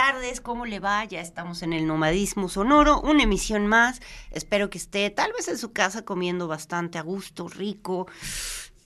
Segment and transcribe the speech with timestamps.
[0.00, 1.04] Tardes, ¿cómo le va?
[1.04, 4.00] Ya estamos en el Nomadismo Sonoro, una emisión más.
[4.30, 8.06] Espero que esté tal vez en su casa comiendo bastante a gusto, rico.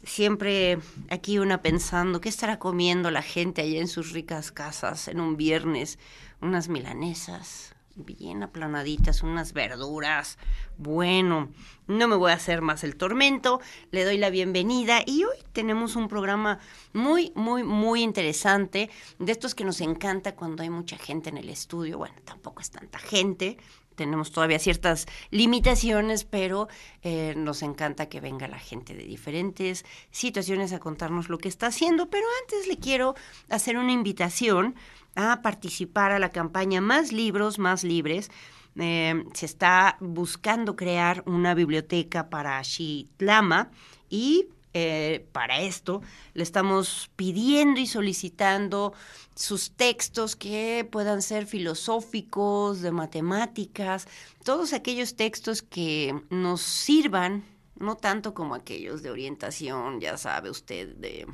[0.03, 0.81] Siempre
[1.11, 5.37] aquí una pensando, ¿qué estará comiendo la gente allá en sus ricas casas en un
[5.37, 6.01] viernes?
[6.41, 10.39] Unas milanesas, bien aplanaditas, unas verduras.
[10.77, 11.51] Bueno,
[11.87, 15.97] no me voy a hacer más el tormento, le doy la bienvenida y hoy tenemos
[15.97, 16.59] un programa
[16.93, 21.49] muy, muy, muy interesante, de estos que nos encanta cuando hay mucha gente en el
[21.49, 21.99] estudio.
[21.99, 23.59] Bueno, tampoco es tanta gente,
[23.95, 26.69] tenemos todavía ciertas limitaciones, pero
[27.03, 31.69] eh, nos encanta que venga la gente de diferentes situaciones a contarnos lo que está
[31.69, 32.11] haciendo.
[32.11, 33.15] Pero antes le quiero
[33.49, 34.75] hacer una invitación
[35.17, 38.31] a participar a la campaña Más Libros, Más Libres.
[38.77, 43.71] Eh, se está buscando crear una biblioteca para Xitlama
[44.11, 48.93] y eh, para esto le estamos pidiendo y solicitando
[49.37, 54.09] sus textos que puedan ser filosóficos, de matemáticas,
[54.43, 57.45] todos aquellos textos que nos sirvan,
[57.79, 61.29] no tanto como aquellos de orientación, ya sabe usted, de,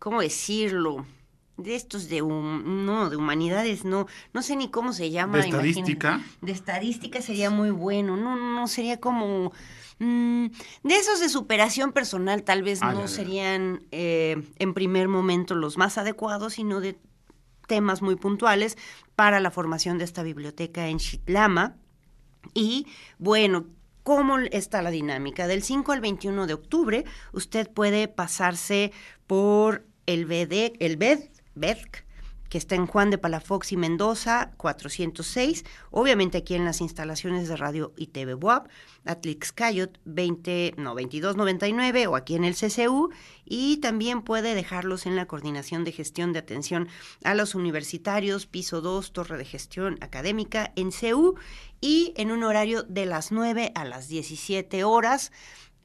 [0.00, 1.06] ¿cómo decirlo?
[1.56, 6.20] De estos de no de humanidades no no sé ni cómo se llama de estadística
[6.40, 9.52] de estadística sería muy bueno no no sería como
[10.00, 10.46] mm,
[10.82, 13.08] de esos de superación personal tal vez Ah, no ya, ya.
[13.08, 16.98] serían eh, en primer momento los más adecuados sino de
[17.68, 18.76] temas muy puntuales
[19.14, 21.76] para la formación de esta biblioteca en Xitlama
[22.52, 22.86] y
[23.18, 23.66] bueno,
[24.02, 25.46] ¿cómo está la dinámica?
[25.46, 28.92] Del 5 al 21 de octubre, usted puede pasarse
[29.26, 31.20] por el BD, el BED,
[31.54, 32.04] BEDC,
[32.48, 37.56] que está en Juan de Palafox y Mendoza, 406, obviamente aquí en las instalaciones de
[37.56, 38.68] Radio y TV WAP,
[39.04, 43.10] Atlixcayot 20, no, 2299 o aquí en el CCU,
[43.44, 46.88] y también puede dejarlos en la Coordinación de Gestión de Atención
[47.24, 51.34] a los Universitarios, piso 2, Torre de Gestión Académica en CU,
[51.80, 55.32] y en un horario de las 9 a las 17 horas.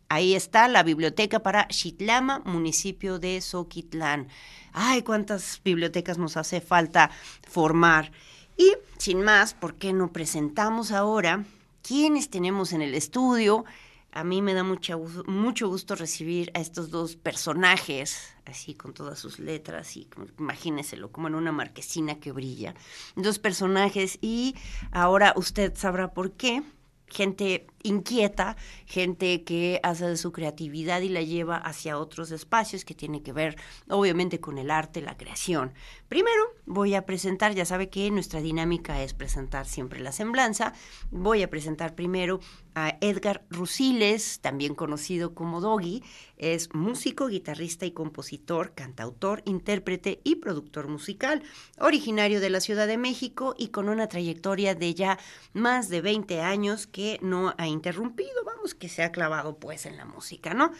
[0.07, 4.28] Ahí está la biblioteca para Xitlama, municipio de Soquitlán.
[4.74, 7.12] Ay, cuántas bibliotecas nos hace falta
[7.47, 8.12] formar.
[8.57, 11.46] Y sin más, ¿por qué no presentamos ahora
[11.81, 13.66] quiénes tenemos en el estudio?
[14.12, 18.94] A mí me da mucha gu- mucho gusto recibir a estos dos personajes, así con
[18.94, 20.09] todas sus letras, y
[20.40, 22.74] imagíneselo como en una marquesina que brilla.
[23.16, 24.56] Dos personajes, y
[24.91, 26.63] ahora usted sabrá por qué
[27.09, 32.94] gente inquieta, gente que hace de su creatividad y la lleva hacia otros espacios que
[32.94, 33.56] tiene que ver
[33.90, 35.74] obviamente con el arte, la creación.
[36.09, 40.74] Primero voy a presentar, ya sabe que nuestra dinámica es presentar siempre la semblanza,
[41.12, 42.40] voy a presentar primero
[42.74, 46.03] a Edgar Rusiles, también conocido como Doggy,
[46.38, 51.44] es músico, guitarrista y compositor, cantautor, intérprete y productor musical,
[51.78, 55.19] originario de la Ciudad de México y con una trayectoria de ya
[55.53, 59.98] más de 20 años que no ha interrumpido, vamos, que se ha clavado pues en
[59.98, 60.72] la música, ¿no?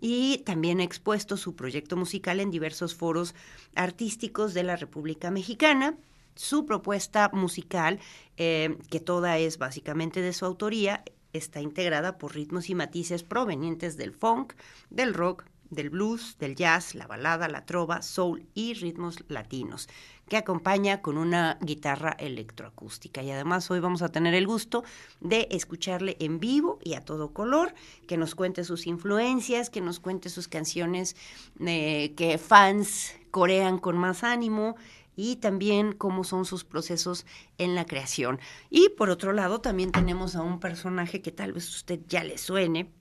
[0.00, 3.34] Y también ha expuesto su proyecto musical en diversos foros
[3.78, 5.96] artísticos de la República Mexicana.
[6.34, 8.00] Su propuesta musical,
[8.36, 11.02] eh, que toda es básicamente de su autoría,
[11.32, 14.54] está integrada por ritmos y matices provenientes del funk,
[14.90, 19.88] del rock, del blues, del jazz, la balada, la trova, soul y ritmos latinos,
[20.28, 23.22] que acompaña con una guitarra electroacústica.
[23.22, 24.84] Y además hoy vamos a tener el gusto
[25.20, 27.74] de escucharle en vivo y a todo color,
[28.06, 31.16] que nos cuente sus influencias, que nos cuente sus canciones
[31.60, 34.76] eh, que fans corean con más ánimo
[35.18, 37.26] y también cómo son sus procesos
[37.58, 38.38] en la creación.
[38.70, 42.38] Y por otro lado, también tenemos a un personaje que tal vez usted ya le
[42.38, 42.92] suene,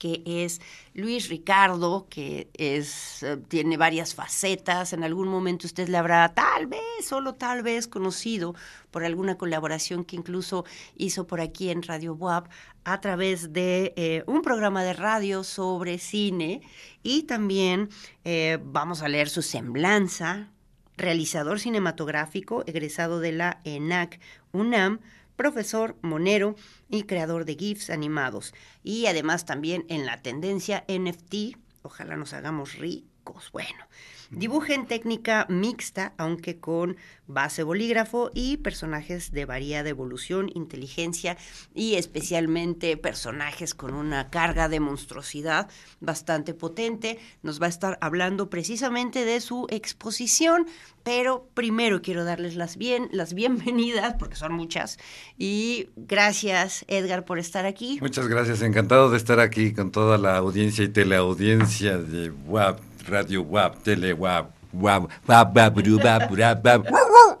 [0.00, 0.62] que es
[0.94, 4.94] Luis Ricardo, que es, eh, tiene varias facetas.
[4.94, 8.54] En algún momento usted le habrá tal vez, solo tal vez, conocido
[8.90, 10.64] por alguna colaboración que incluso
[10.96, 12.48] hizo por aquí en Radio WAP
[12.84, 16.62] a través de eh, un programa de radio sobre cine.
[17.02, 17.90] Y también
[18.24, 20.48] eh, vamos a leer su semblanza,
[20.96, 24.18] realizador cinematográfico, egresado de la ENAC
[24.52, 25.00] UNAM,
[25.40, 26.54] profesor monero
[26.90, 28.52] y creador de GIFs animados.
[28.84, 33.86] Y además también en la tendencia NFT, ojalá nos hagamos ricos, bueno.
[34.30, 36.96] Dibuja en técnica mixta, aunque con
[37.26, 41.36] base bolígrafo y personajes de variada evolución, inteligencia
[41.74, 45.68] y especialmente personajes con una carga de monstruosidad
[45.98, 47.18] bastante potente.
[47.42, 50.66] Nos va a estar hablando precisamente de su exposición,
[51.02, 54.98] pero primero quiero darles las bien las bienvenidas porque son muchas
[55.38, 57.98] y gracias Edgar por estar aquí.
[58.00, 63.42] Muchas gracias, encantado de estar aquí con toda la audiencia y teleaudiencia de WAP Radio
[63.42, 66.64] WAP, Tele WAP, WAP, WAP, WAP,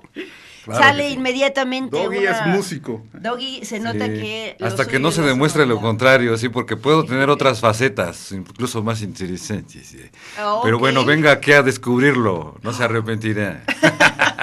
[0.66, 1.96] Sale inmediatamente.
[1.96, 3.02] Doggy es músico.
[3.14, 4.56] Doggy se nota que.
[4.60, 9.02] Hasta que no se demuestre lo contrario, sí, porque puedo tener otras facetas, incluso más
[9.02, 9.96] interesantes.
[10.62, 13.64] Pero bueno, venga aquí a descubrirlo, no se arrepentirá.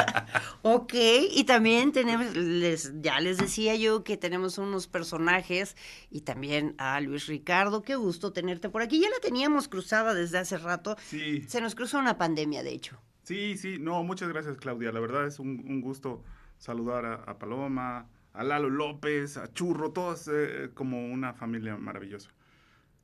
[0.70, 0.94] Ok,
[1.32, 5.78] y también tenemos, les, ya les decía yo que tenemos unos personajes
[6.10, 7.84] y también a Luis Ricardo.
[7.84, 9.00] Qué gusto tenerte por aquí.
[9.00, 10.98] Ya la teníamos cruzada desde hace rato.
[11.06, 11.42] Sí.
[11.48, 13.00] Se nos cruzó una pandemia, de hecho.
[13.24, 13.78] Sí, sí.
[13.80, 14.92] No, muchas gracias, Claudia.
[14.92, 16.22] La verdad es un, gusto
[16.58, 22.30] saludar a, Paloma, a Lalo López, a Churro, todos eh, como una familia maravillosa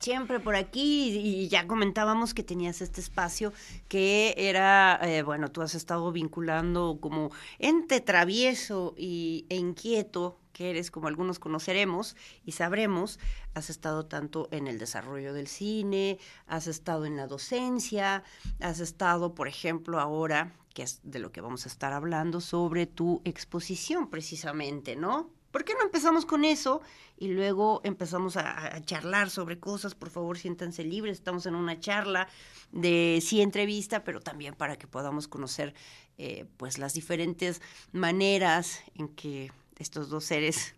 [0.03, 3.53] siempre por aquí y ya comentábamos que tenías este espacio
[3.87, 10.69] que era, eh, bueno, tú has estado vinculando como ente travieso y, e inquieto que
[10.69, 13.17] eres, como algunos conoceremos y sabremos,
[13.53, 18.25] has estado tanto en el desarrollo del cine, has estado en la docencia,
[18.59, 22.87] has estado, por ejemplo, ahora, que es de lo que vamos a estar hablando, sobre
[22.87, 25.31] tu exposición precisamente, ¿no?
[25.53, 26.81] ¿Por qué no empezamos con eso
[27.15, 29.93] y luego empezamos a, charlar sobre cosas?
[29.93, 31.19] Por favor, siéntanse libres.
[31.19, 32.27] Estamos en una charla
[32.71, 35.75] de sí entrevista, pero también para que podamos conocer
[36.17, 37.61] eh, pues las diferentes
[37.91, 40.73] maneras en que estos dos seres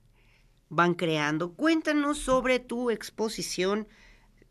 [0.68, 1.54] van creando.
[1.54, 3.88] Cuéntanos sobre tu exposición.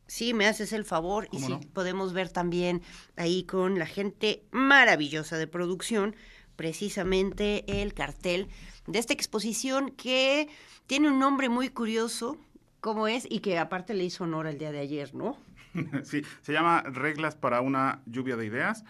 [0.06, 2.80] Si me haces el favor y si podemos ver también
[3.16, 6.16] ahí con la gente maravillosa de producción
[6.56, 8.48] precisamente el cartel
[8.86, 10.48] de esta exposición que
[10.86, 12.38] tiene un nombre muy curioso,
[12.81, 15.36] como es, y que aparte le hizo honor al día de ayer, ¿no?
[16.04, 18.84] Sí, se llama Reglas para una lluvia de ideas.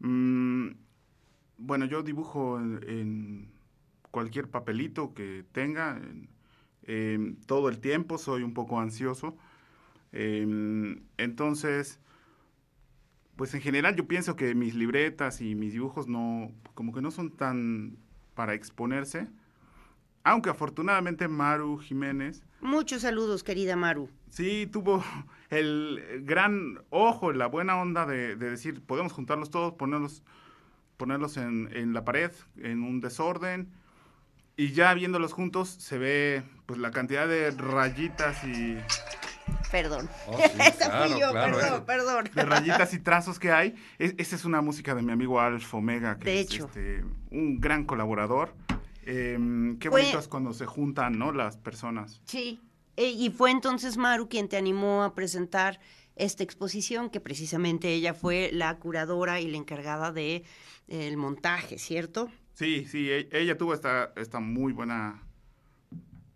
[0.00, 0.70] Mm,
[1.56, 3.50] bueno, yo dibujo en,
[4.10, 6.00] cualquier papelito que tenga,
[7.46, 9.36] todo el tiempo, soy un poco ansioso.
[10.12, 12.00] Em, entonces,
[13.36, 17.10] pues en general yo pienso que mis libretas y mis dibujos no, como que no
[17.10, 17.98] son tan
[18.38, 19.26] para exponerse.
[20.22, 22.44] Aunque afortunadamente Maru Jiménez.
[22.60, 24.08] Muchos saludos, querida Maru.
[24.30, 25.02] Sí, tuvo
[25.50, 30.22] el gran ojo, la buena onda de, decir, podemos juntarlos todos, ponerlos,
[30.96, 33.72] ponerlos en, en, la pared, en un desorden.
[34.56, 38.78] Y ya viéndolos juntos se ve pues la cantidad de rayitas y
[39.70, 40.08] Perdón.
[40.26, 40.36] Oh,
[41.36, 42.30] perdón, perdón.
[42.34, 43.74] De rayitas y trazos que hay.
[43.98, 48.54] esa es una música de mi amigo Alf Omega, que es este, un gran colaborador.
[49.02, 51.32] Em, qué bonito es cuando se juntan, ¿no?
[51.32, 52.20] Las personas.
[52.24, 52.60] Sí.
[52.96, 55.80] E, y fue entonces Maru quien te animó a presentar
[56.16, 60.44] esta exposición, que precisamente ella fue la curadora y la encargada de
[60.88, 62.30] el montaje, ¿cierto?
[62.54, 65.22] Sí, sí, e, ella tuvo esta, esta muy buena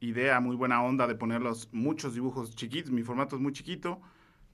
[0.03, 2.91] idea, muy buena onda de ponerlos muchos dibujos chiquitos.
[2.91, 4.01] Mi formato es muy chiquito,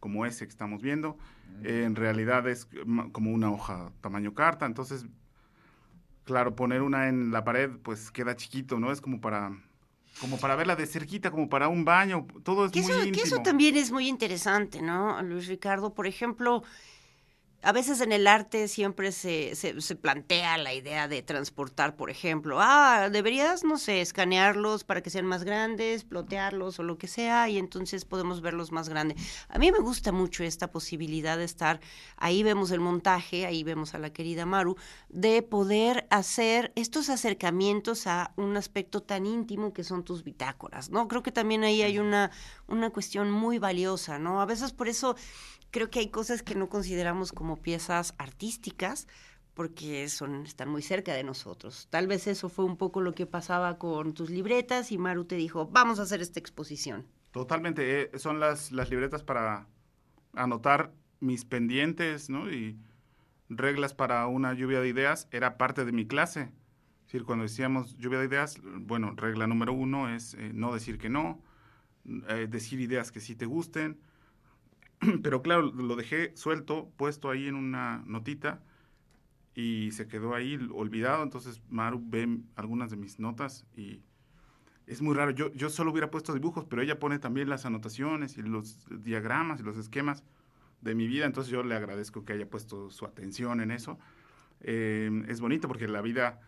[0.01, 1.17] como ese que estamos viendo.
[1.65, 2.69] en realidad es
[3.13, 4.67] como una hoja tamaño carta.
[4.67, 5.07] Entonces,
[6.25, 8.93] claro, poner una en la pared, pues queda chiquito, ¿no?
[8.93, 9.53] Es como para
[10.21, 13.39] como para verla de cerquita, como para un baño, todo es muy eso, Que eso
[13.43, 15.95] también es muy interesante, ¿no, Luis Ricardo?
[15.95, 16.65] Por ejemplo,
[17.61, 22.59] a veces en el arte siempre se, se, plantea la idea de transportar, por ejemplo,
[22.61, 27.49] ah, deberías, no sé, escanearlos para que sean más grandes, plotearlos o lo que sea,
[27.49, 29.21] y entonces podemos verlos más grandes.
[29.49, 31.81] A mí me gusta mucho esta posibilidad de estar,
[32.17, 34.77] ahí vemos el montaje, ahí vemos a la querida Maru,
[35.09, 41.09] de poder hacer estos acercamientos a un aspecto tan íntimo que son tus bitácoras, ¿no?
[41.09, 42.31] Creo que también ahí hay una,
[42.69, 44.41] una cuestión muy valiosa, ¿no?
[44.41, 45.17] A veces por eso
[45.71, 49.07] creo que hay cosas que no consideramos como piezas artísticas
[49.55, 51.89] porque son, están muy cerca de nosotros.
[51.91, 55.35] Tal vez eso fue un poco lo que pasaba con tus libretas y Maru te
[55.35, 57.07] dijo, vamos a hacer esta exposición.
[57.33, 59.67] Totalmente, eh, son las, las libretas para
[60.33, 62.51] anotar mis pendientes, ¿no?
[62.53, 62.79] Y
[63.49, 66.53] reglas para una lluvia de ideas era parte de mi clase.
[67.01, 70.99] Es decir, cuando decíamos lluvia de ideas, bueno, regla número uno es eh, no decir
[70.99, 71.43] que no,
[72.29, 73.99] eh, decir ideas que sí te gusten,
[75.23, 78.63] Pero claro, lo dejé suelto, puesto ahí en una notita
[79.55, 81.23] y se quedó ahí olvidado.
[81.23, 84.03] Entonces Maru ve algunas de mis notas y
[84.87, 85.31] es muy raro.
[85.33, 89.61] Yo, yo solo hubiera puesto dibujos, pero ella pone también las anotaciones y los diagramas
[89.61, 90.25] y los esquemas.
[90.81, 93.99] de mi vida, entonces yo le agradezco que haya puesto su atención en eso.
[94.61, 96.41] Eh, es bonito porque la vida...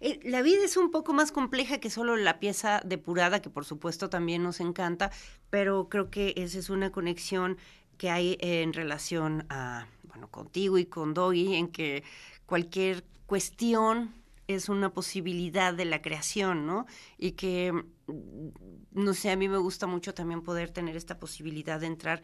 [0.00, 3.64] Eh, la vida es un poco más compleja que solo la pieza depurada, que por
[3.64, 5.10] supuesto también nos encanta,
[5.50, 7.58] pero creo que esa es una conexión
[7.98, 12.02] que hay en relación a, bueno, contigo y con Doggy, en que
[12.46, 14.14] cualquier cuestión
[14.48, 16.86] es una posibilidad de la creación, ¿no?
[17.18, 18.48] Y que, mm,
[18.92, 22.22] no sé, a mí me gusta mucho también poder tener esta posibilidad de entrar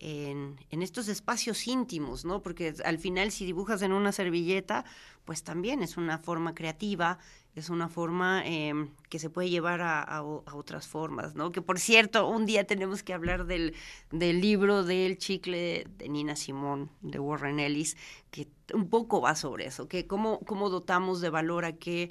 [0.00, 2.42] en, estos espacios íntimos, ¿no?
[2.42, 4.84] Porque al final si dibujas en una servilleta,
[5.24, 7.18] pues también es una forma creativa,
[7.54, 11.50] es una forma em, que se puede llevar a, otras formas, ¿no?
[11.52, 13.74] Que por cierto, un día tenemos que hablar del,
[14.10, 17.96] libro del chicle de Nina Simón, de Warren Ellis,
[18.30, 22.10] que un poco va sobre eso, que cómo, cómo dotamos de valor a qué,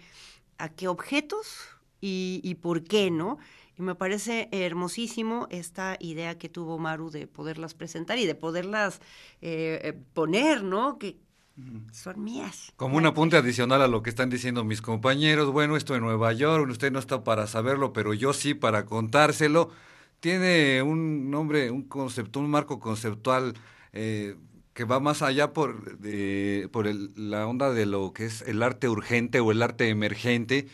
[0.57, 1.67] a qué objetos
[2.01, 3.37] y, y por qué, ¿no?
[3.77, 8.99] Y me parece hermosísimo esta idea que tuvo Maru de poderlas presentar y de poderlas
[9.41, 10.97] eh, eh, poner, ¿no?
[10.97, 11.17] Que
[11.91, 12.73] son mías.
[12.75, 16.33] Como un apunte adicional a lo que están diciendo mis compañeros, bueno, esto en Nueva
[16.33, 19.69] York, usted no está para saberlo, pero yo sí para contárselo.
[20.19, 23.53] Tiene un nombre, un concepto, un marco conceptual
[23.93, 24.35] eh,
[24.73, 25.99] que va más allá por,
[26.71, 30.67] por la onda de lo que es el arte urgente o el arte emergente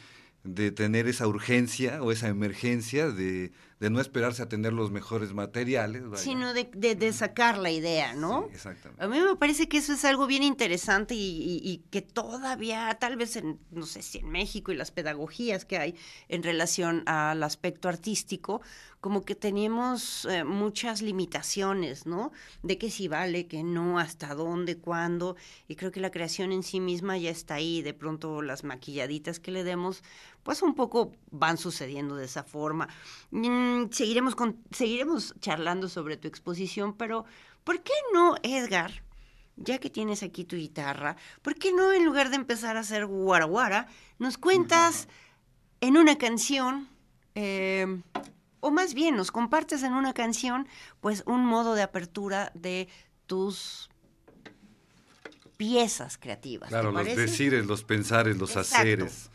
[0.43, 5.33] de tener esa urgencia o esa emergencia de, de no esperarse a tener los mejores
[5.33, 6.03] materiales.
[6.15, 8.49] Sino de, de, sacar la idea, ¿no?
[8.51, 9.03] exactamente.
[9.03, 13.15] A mí me parece que eso es algo bien interesante y, y, que todavía, tal
[13.15, 15.95] vez, en, no sé si en México y las pedagogías que hay
[16.27, 18.61] en relación al aspecto artístico,
[19.03, 22.31] como que tenemos eh, muchas limitaciones, ¿no?
[22.61, 25.35] De que si vale, que no, hasta dónde, cuándo.
[25.67, 27.81] Y creo que la creación en sí misma ya está ahí.
[27.81, 30.03] De pronto las maquilladitas que le demos,
[30.43, 32.87] pues un poco van sucediendo de esa forma.
[33.31, 37.25] Mm, seguiremos, con, seguiremos charlando sobre tu exposición, pero
[37.63, 39.03] ¿por qué no, Edgar?
[39.55, 43.05] Ya que tienes aquí tu guitarra, ¿por qué no en lugar de empezar a hacer
[43.05, 45.07] guaraguara, nos cuentas
[45.79, 46.89] en una canción
[47.35, 48.01] eh,
[48.63, 50.67] o más bien nos compartes en una canción,
[51.01, 52.87] pues un modo de apertura de
[53.27, 53.89] tus
[55.57, 56.69] piezas creativas.
[56.69, 59.29] Claro, los decires, los pensares, los haceres.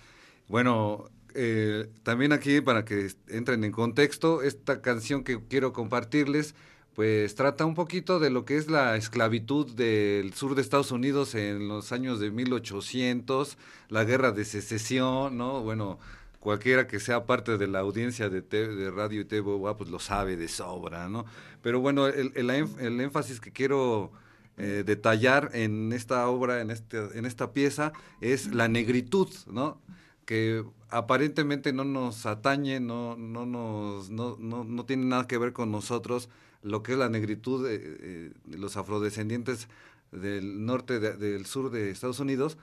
[0.48, 6.54] Bueno, eh, también aquí para que entren en contexto, esta canción que quiero compartirles,
[6.94, 11.34] pues trata un poquito de lo que es la esclavitud del sur de Estados Unidos
[11.34, 13.56] en los años de 1800,
[13.88, 15.62] la guerra de secesión, ¿no?
[15.62, 15.98] Bueno,
[16.40, 20.36] cualquiera que sea parte de la audiencia de, de radio y TV, pues lo sabe
[20.36, 21.24] de sobra, ¿no?
[21.62, 24.12] Pero bueno, el, el, énfasis que quiero
[24.56, 29.80] eh, detallar en esta obra, en, este, en esta pieza, es la negritud, ¿no?
[30.28, 35.54] Que aparentemente no nos atañe, no, no, nos, no, no, no tiene nada que ver
[35.54, 36.28] con nosotros,
[36.62, 39.68] lo que es la negritud de, eh, de los afrodescendientes
[40.12, 42.58] del norte, del sur de Estados Unidos,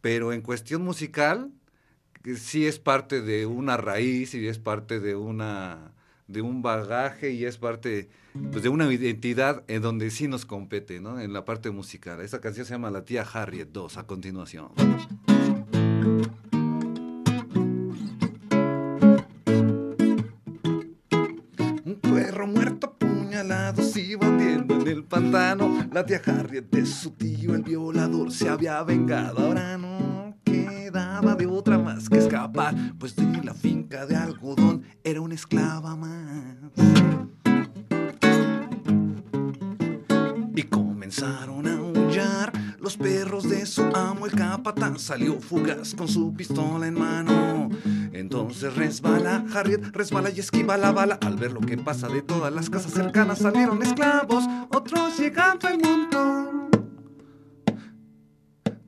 [0.00, 1.50] pero en cuestión musical,
[2.36, 5.92] sí es parte de una raíz y es parte de una
[6.28, 8.10] de un bagaje y es parte
[8.52, 11.18] pues, de una identidad en donde sí nos compete, ¿no?
[11.18, 12.20] En la parte musical.
[12.20, 14.68] Esta canción se llama La tía Harriet 2 a continuación.
[22.38, 25.88] Perro muerto apuñalado se iba hundiendo en el pantano.
[25.92, 29.40] La tía Harriet de su tío, el violador, se había vengado.
[29.40, 35.20] Ahora no quedaba de otra más que escapar, pues de la finca de algodón era
[35.20, 36.58] una esclava más.
[40.54, 41.57] Y comenzaron
[42.98, 47.70] perros de su amo, el capatán salió fugaz con su pistola en mano.
[48.12, 51.18] Entonces resbala Harriet, resbala y esquiva la bala.
[51.22, 55.78] Al ver lo que pasa de todas las casas cercanas salieron esclavos, otros llegando al
[55.78, 56.68] montón.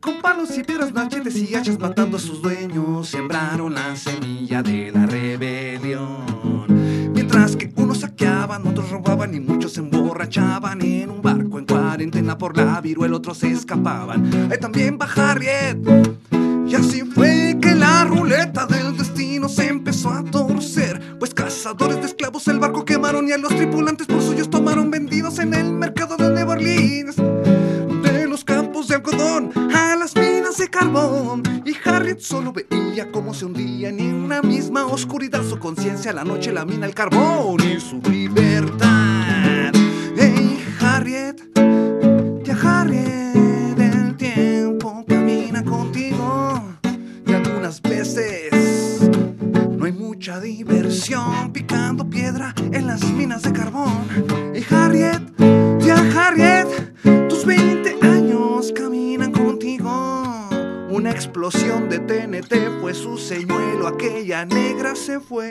[0.01, 4.91] Con palos y piedras, machetes y hachas matando a sus dueños, sembraron la semilla de
[4.91, 6.80] la rebelión.
[7.57, 12.57] Que unos saqueaban, otros robaban y muchos se emborrachaban en un barco en cuarentena por
[12.57, 14.51] la viruela, otros se escapaban.
[14.51, 15.79] Ahí también va Harriet.
[16.67, 21.19] Y así fue que la ruleta del destino se empezó a torcer.
[21.19, 25.39] Pues cazadores de esclavos el barco quemaron y a los tripulantes por suyos tomaron vendidos
[25.39, 27.17] en el mercado de Nueva Orleans
[28.89, 30.15] de algodón a las
[31.65, 36.53] Y Harriet solo veía cómo se hundía en una misma oscuridad su conciencia, la noche,
[36.53, 39.73] la mina, el carbón y su libertad.
[40.17, 41.43] Hey, Harriet,
[42.45, 46.63] ya Harriet, el tiempo camina contigo
[47.27, 49.11] y algunas veces
[49.77, 54.30] no hay mucha diversión picando piedra en las minas de carbón.
[63.87, 65.51] Aquella negra se fue.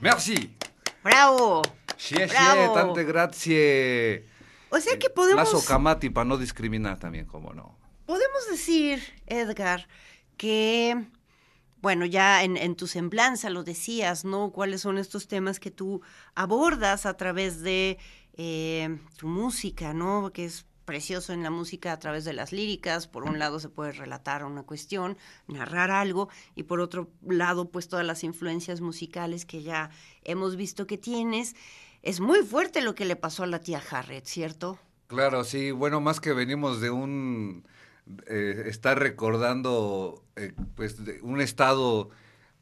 [0.00, 0.56] Merci.
[1.02, 1.62] Bravo.
[1.96, 2.74] Xie, Bravo.
[2.74, 4.24] tante grazie.
[4.70, 5.52] O sea que podemos...
[5.52, 7.76] Lazo Camati para no discriminar también, como no.
[8.06, 9.88] Podemos decir, Edgar,
[10.36, 10.96] que,
[11.82, 14.50] bueno, ya en, en, tu semblanza lo decías, ¿no?
[14.50, 16.00] ¿Cuáles son estos temas que tú
[16.34, 17.98] abordas a través de
[18.34, 20.32] eh, tu música, ¿no?
[20.32, 23.06] Que es precioso en la música a través de las líricas.
[23.06, 25.18] Por un lado se puede relatar una cuestión,
[25.48, 29.90] narrar algo, y por otro lado, pues todas las influencias musicales que ya
[30.24, 31.56] hemos visto que tienes.
[32.02, 34.78] Es muy fuerte lo que le pasó a la tía Harriet, ¿cierto?
[35.08, 35.72] Claro, sí.
[35.72, 37.64] Bueno, más que venimos de un
[38.26, 42.10] eh, estar recordando eh, pues de un estado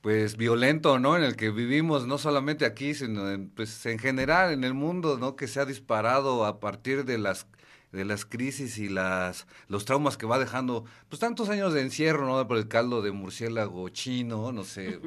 [0.01, 1.17] pues violento, ¿no?
[1.17, 5.17] En el que vivimos no solamente aquí, sino en, pues en general en el mundo,
[5.19, 5.35] ¿no?
[5.35, 7.47] Que se ha disparado a partir de las
[7.91, 12.27] de las crisis y las los traumas que va dejando pues tantos años de encierro
[12.27, 15.01] no por el caldo de murciélago chino no sé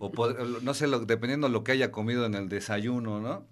[0.00, 0.10] o
[0.62, 3.46] no sé lo, dependiendo de lo que haya comido en el desayuno no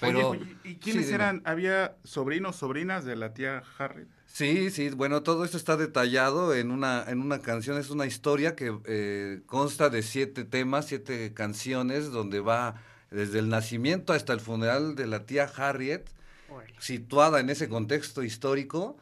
[0.00, 4.90] pero oye, y quiénes sí, eran había sobrinos sobrinas de la tía Harriet Sí, sí,
[4.90, 9.40] bueno, todo esto está detallado en una, en una canción, es una historia que eh,
[9.46, 12.74] consta de siete temas, siete canciones, donde va
[13.10, 16.10] desde el nacimiento hasta el funeral de la tía Harriet,
[16.50, 16.74] Oye.
[16.80, 18.98] situada en ese contexto histórico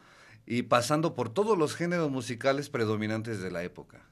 [0.47, 4.03] y pasando por todos los géneros musicales predominantes de la época.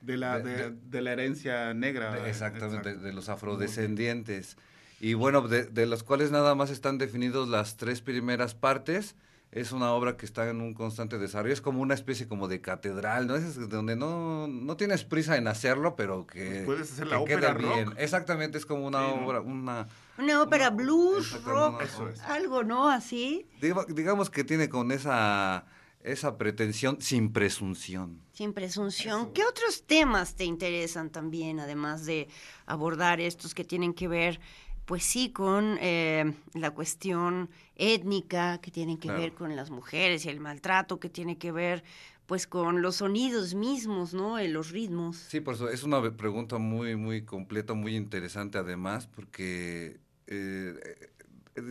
[0.00, 2.12] De la, de, de, de la herencia negra.
[2.12, 4.56] De, exactamente, de los afrodescendientes.
[4.98, 9.14] Y bueno, de los cuales nada más están definidos las tres primeras partes
[9.52, 12.60] es una obra que está en un constante desarrollo, es como una especie como de
[12.60, 13.36] catedral, ¿no?
[13.36, 17.22] Es donde no, no tienes prisa en hacerlo, pero que, pues puedes hacer la que
[17.22, 17.86] ópera queda bien.
[17.90, 17.98] rock.
[17.98, 19.26] Exactamente, es como una Sí, ¿no?
[19.26, 19.88] obra, una...
[20.18, 22.20] Una ópera una- blues, rock, una- Eso es.
[22.22, 22.88] algo, ¿no?
[22.88, 25.64] Así, Diga- digamos que tiene con esa,
[26.00, 28.20] esa pretensión sin presunción.
[28.32, 29.32] sin presunción.
[29.32, 32.28] ¿Qué otros temas te interesan también, además de
[32.66, 34.40] abordar estos que tienen que ver,
[34.86, 39.20] pues sí, con eh, la cuestión étnica, que tienen que Claro.
[39.22, 41.84] ver con las mujeres y el maltrato, que tiene que ver,
[42.26, 44.38] pues, con los sonidos mismos, ¿no?
[44.38, 45.16] Eh, los ritmos.
[45.16, 50.74] Sí, por eso es una pregunta muy, muy completa, muy interesante además, porque eh,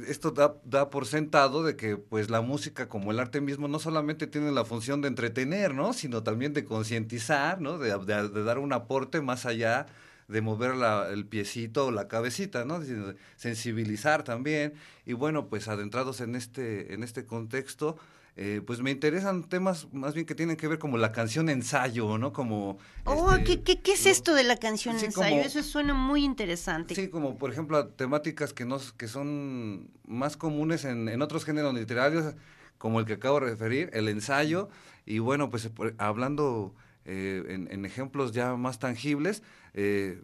[0.07, 3.79] esto da, da por sentado de que pues la música como el arte mismo no
[3.79, 5.93] solamente tiene la función de entretener, ¿no?
[5.93, 7.77] Sino también de concientizar, ¿no?
[7.77, 9.85] De, de- de dar un aporte más allá
[10.27, 12.79] de mover la- el piecito o la cabecita, ¿no?
[12.79, 14.73] De sensibilizar también.
[15.05, 17.97] Y bueno, pues adentrados en este, en este contexto,
[18.37, 22.17] eh, pues me interesan temas más bien que tienen que ver como la canción ensayo,
[22.17, 22.33] ¿no?
[22.33, 22.77] Como...
[23.05, 25.29] Oh, este, ¿qué, qué, qué es lo- esto de la canción Sí, ensayo?
[25.37, 26.95] como- Eso suena muy interesante.
[26.95, 31.73] Sí, como por ejemplo temáticas que, no, que son más comunes en, en otros géneros
[31.73, 32.33] literarios,
[32.77, 34.67] como el que acabo de referir, el ensayo,
[35.05, 39.43] y bueno, pues hablando eh, en, en ejemplos ya más tangibles,
[39.75, 40.17] eh,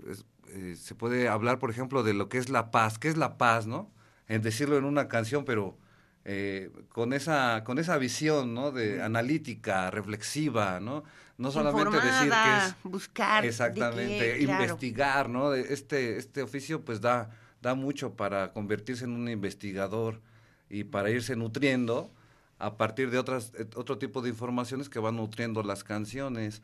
[0.48, 2.98] eh, se puede hablar, por ejemplo, de lo que es la paz.
[2.98, 3.92] ¿Qué es la paz, no?
[4.28, 5.78] En decirlo en una canción, pero
[6.24, 8.72] eh, con esa con esa visión, ¿no?
[8.72, 11.04] De analítica, reflexiva, ¿no?
[11.38, 13.46] No solamente decir que es buscar.
[13.46, 14.64] Exactamente, qué, claro.
[14.64, 15.54] investigar, ¿no?
[15.54, 20.22] Este, este oficio pues da, da mucho para convertirse en un investigador
[20.70, 22.12] y para irse nutriendo
[22.60, 26.62] a partir de otras, eh, otro tipo de informaciones que van nutriendo las canciones.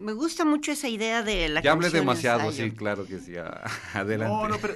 [0.00, 2.70] Me gusta mucho esa idea de la ya hablé canción demasiado, ensayo.
[2.70, 3.34] sí, claro que sí.
[3.94, 4.34] Adelante.
[4.34, 4.74] No, no, pero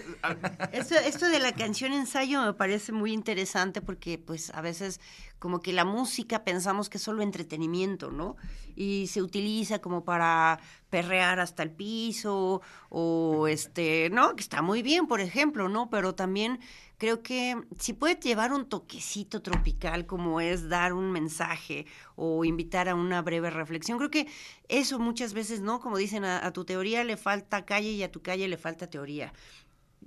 [0.70, 5.00] Esto, esto de la canción ensayo me parece muy interesante porque pues a veces
[5.38, 8.36] como que la música pensamos que es solo entretenimiento, ¿no?
[8.76, 10.60] Y se utiliza como para
[10.90, 12.60] perrear hasta el piso
[12.90, 14.36] o este, ¿no?
[14.36, 15.88] Que está muy bien, por ejemplo, ¿no?
[15.88, 16.60] Pero también
[17.04, 21.84] creo que si puede llevar un toquecito tropical como es dar un mensaje
[22.16, 24.26] o invitar a una breve reflexión, creo que
[24.68, 25.80] eso muchas veces, ¿no?
[25.80, 28.88] Como dicen, a, a tu teoría le falta calle y a tu calle le falta
[28.88, 29.34] teoría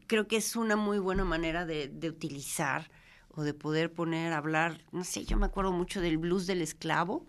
[0.07, 2.89] creo que es una muy buena manera de, de utilizar
[3.29, 7.27] o de poder poner, hablar, no sé, yo me acuerdo mucho del blues del esclavo,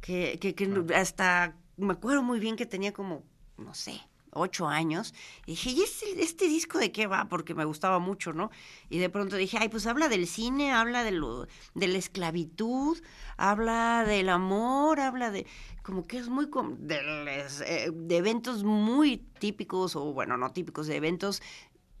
[0.00, 3.22] que, que, que hasta me acuerdo muy bien que tenía como,
[3.58, 4.00] no sé,
[4.34, 5.14] ocho años,
[5.46, 7.28] y dije, ¿y este, este disco de qué va?
[7.28, 8.50] Porque me gustaba mucho, ¿no?
[8.90, 13.02] Y de pronto dije, ay, pues habla del cine, habla de, lo, de la esclavitud,
[13.36, 15.46] habla del amor, habla de,
[15.82, 20.96] como que es muy, de, eh, de eventos muy típicos, o bueno, no típicos, de
[20.96, 21.42] eventos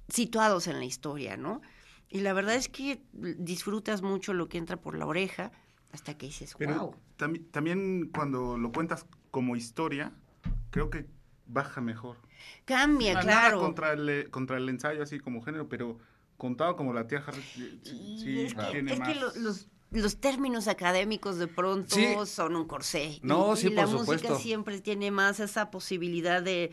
[0.08, 1.60] situados en la historia, ¿no?
[2.10, 5.50] Y la verdad es que disfrutas mucho lo que entra por la oreja
[5.90, 6.94] hasta que dices, pero wow.
[7.18, 10.12] tambi- también cuando lo cuentas como historia,
[10.70, 11.06] creo que
[11.46, 12.16] baja mejor.
[12.64, 13.60] Cambia, Nada claro.
[13.60, 15.98] contra el, contra el ensayo así como género, pero
[16.36, 19.16] contado como la tía Harry, sí, Y sí es que, tiene es que más.
[19.16, 22.06] lo- los, los términos académicos de pronto Sí.
[22.26, 23.20] son un corsé.
[23.22, 26.72] No, y, sí, y la música siempre tiene más esa posibilidad de,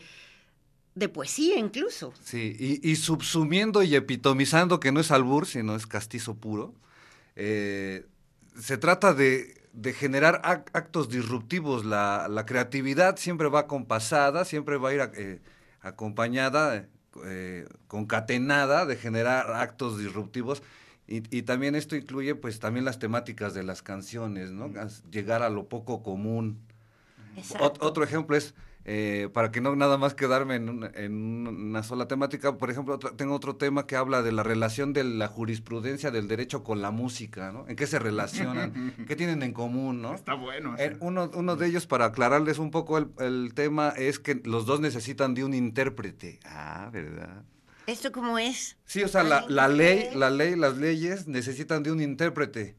[0.94, 2.12] de poesía incluso.
[2.22, 6.74] Sí, y, y subsumiendo y epitomizando que no es albur, sino es castizo puro,
[7.36, 8.06] eh,
[8.58, 11.84] se trata de, de generar ac- actos disruptivos.
[11.84, 15.40] La, la creatividad siempre va compasada, siempre va a ir a- eh,
[15.80, 16.86] acompañada,
[17.24, 20.62] eh, concatenada de generar actos disruptivos.
[21.06, 24.70] Y, y también esto incluye pues también las temáticas de las canciones, ¿no?
[24.80, 26.60] As- Llegar a lo poco común.
[27.58, 28.54] Ot- otro ejemplo es,
[28.84, 32.94] eh, para que no nada más quedarme en una, en una sola temática, por ejemplo,
[32.94, 36.82] otro- tengo otro tema que habla de la relación de la jurisprudencia del derecho con
[36.82, 37.66] la música, ¿no?
[37.68, 38.72] ¿En qué se relacionan?
[39.06, 40.14] ¿Qué tienen en común, no?
[40.14, 40.74] Está bueno.
[40.78, 44.66] Eh, uno, uno de ellos, para aclararles un poco el, el tema, es que los
[44.66, 46.40] dos necesitan de un intérprete.
[46.44, 47.42] Ah, ¿verdad?
[47.86, 48.76] ¿Esto cómo es?
[48.84, 52.76] Sí, o sea, la, la ley, la ley, las leyes necesitan de un intérprete.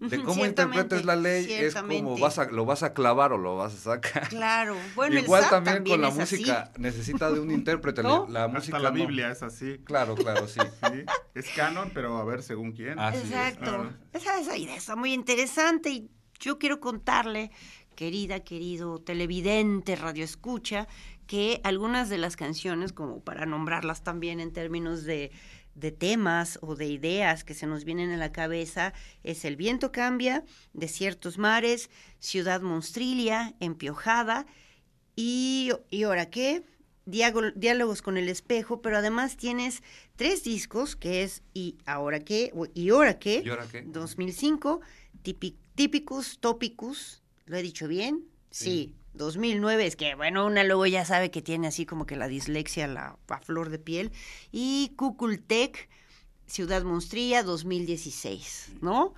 [0.00, 3.56] De cómo interpretes la ley es como vas a, lo vas a clavar o lo
[3.56, 4.28] vas a sacar.
[4.28, 6.36] Claro, bueno, Igual el SAT también, con la es así.
[6.36, 8.02] música necesita de un intérprete.
[8.02, 8.26] ¿No?
[8.28, 8.96] La Hasta música la no.
[8.96, 9.78] Biblia es así.
[9.84, 10.60] Claro, claro, sí.
[10.86, 11.04] Sí,
[11.34, 12.98] es canon, pero a ver según quién.
[12.98, 13.24] Así es.
[13.24, 13.88] Exacto.
[13.90, 13.96] Ah.
[14.12, 17.50] Esa, esa idea está muy interesante y yo quiero contarle,
[17.94, 20.86] querida, querido televidente, radio escucha,
[21.26, 25.32] que algunas de las canciones, como para nombrarlas también en términos de,
[25.74, 28.92] de temas o de ideas que se nos vienen a la cabeza,
[29.24, 34.46] es El viento cambia, Desiertos mares, Ciudad monstrilia, Empiojada
[35.16, 36.64] y, y ahora qué,
[37.06, 39.82] diálogos con el espejo, pero además tienes
[40.16, 43.82] tres discos, que es Y ahora qué, y ahora qué, ¿Y ahora qué?
[43.86, 44.80] 2005,
[45.22, 48.24] Tipi- Típicus, Topicus, ¿lo he dicho bien?
[48.50, 48.64] Sí.
[48.64, 48.94] Sí.
[49.16, 52.86] 2009, es que bueno, una luego ya sabe que tiene así como que la dislexia,
[52.86, 54.12] la, flor de piel.
[54.52, 55.88] Y Cucultec,
[56.46, 59.14] Ciudad Monstría, 2016, ¿no?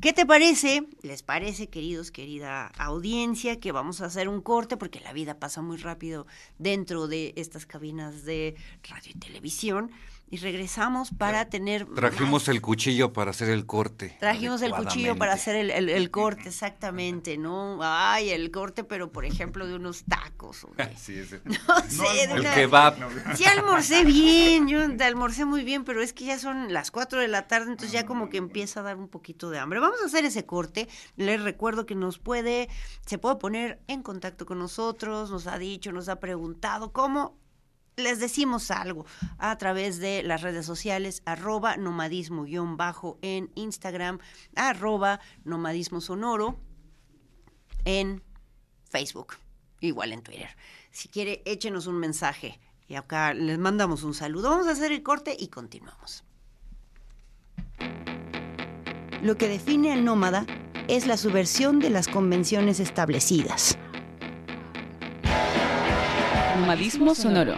[0.00, 0.86] ¿Qué te parece?
[1.00, 5.62] ¿Les parece, queridos, querida audiencia, que vamos a hacer un corte porque la vida pasa
[5.62, 6.26] muy rápido
[6.58, 9.90] dentro de estas cabinas de radio y televisión?
[10.28, 11.86] Y regresamos para tener...
[11.94, 14.16] Trajimos más- el cuchillo para hacer el corte.
[14.18, 17.78] Trajimos el cuchillo para hacer el, el- el corte, exactamente, ¿no?
[17.80, 20.64] Ay, el corte, pero por ejemplo de unos tacos.
[20.64, 21.40] o de- Sí, ese.
[21.44, 21.54] no
[21.88, 22.96] sé, de El una- kebab.
[23.36, 27.28] Sí almorcé bien, yo almorcé muy bien, pero es que ya son las 4 de
[27.28, 29.78] la tarde, entonces ya como que empieza a dar un poquito de hambre.
[29.78, 30.88] Vamos a hacer ese corte.
[31.16, 32.68] Les recuerdo que nos puede,
[33.06, 37.38] se puede poner en contacto con nosotros, nos ha dicho, nos ha preguntado cómo.
[37.96, 39.06] Les decimos algo
[39.38, 44.18] a través de las redes sociales, arroba nomadismo-bajo en Instagram,
[44.54, 46.60] arroba nomadismo sonoro
[47.86, 48.22] en
[48.90, 49.36] Facebook,
[49.80, 50.54] igual en Twitter.
[50.90, 54.50] Si quiere, échenos un mensaje y acá les mandamos un saludo.
[54.50, 56.22] Vamos a hacer el corte y continuamos.
[59.22, 60.44] Lo que define al nómada
[60.86, 63.78] es la subversión de las convenciones establecidas.
[66.56, 67.54] Nomadismo sonoro.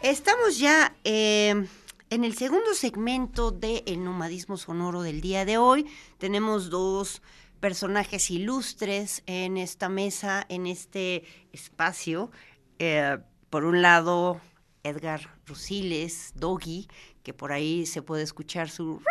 [0.00, 1.66] Estamos ya eh,
[2.08, 5.86] en el segundo segmento del nomadismo sonoro del día de hoy.
[6.16, 7.20] Tenemos dos
[7.60, 12.30] personajes ilustres en esta mesa, en este espacio.
[12.78, 13.18] Eh,
[13.50, 14.40] por un lado,
[14.82, 16.88] Edgar Rusiles, Doggy,
[17.22, 19.02] que por ahí se puede escuchar su...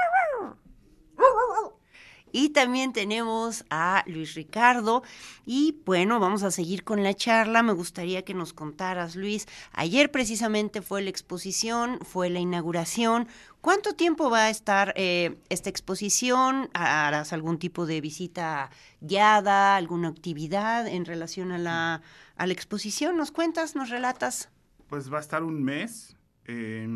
[2.31, 5.03] Y también tenemos a Luis Ricardo.
[5.45, 7.63] Y bueno, vamos a seguir con la charla.
[7.63, 9.47] Me gustaría que nos contaras, Luis.
[9.71, 13.27] Ayer precisamente fue la exposición, fue la inauguración.
[13.61, 16.69] ¿Cuánto tiempo va a estar eh, esta exposición?
[16.73, 18.69] ¿Harás algún tipo de visita
[19.01, 22.01] guiada, alguna actividad en relación a la,
[22.35, 23.17] a la exposición?
[23.17, 24.49] ¿Nos cuentas, nos relatas?
[24.87, 26.15] Pues va a estar un mes.
[26.45, 26.87] eh,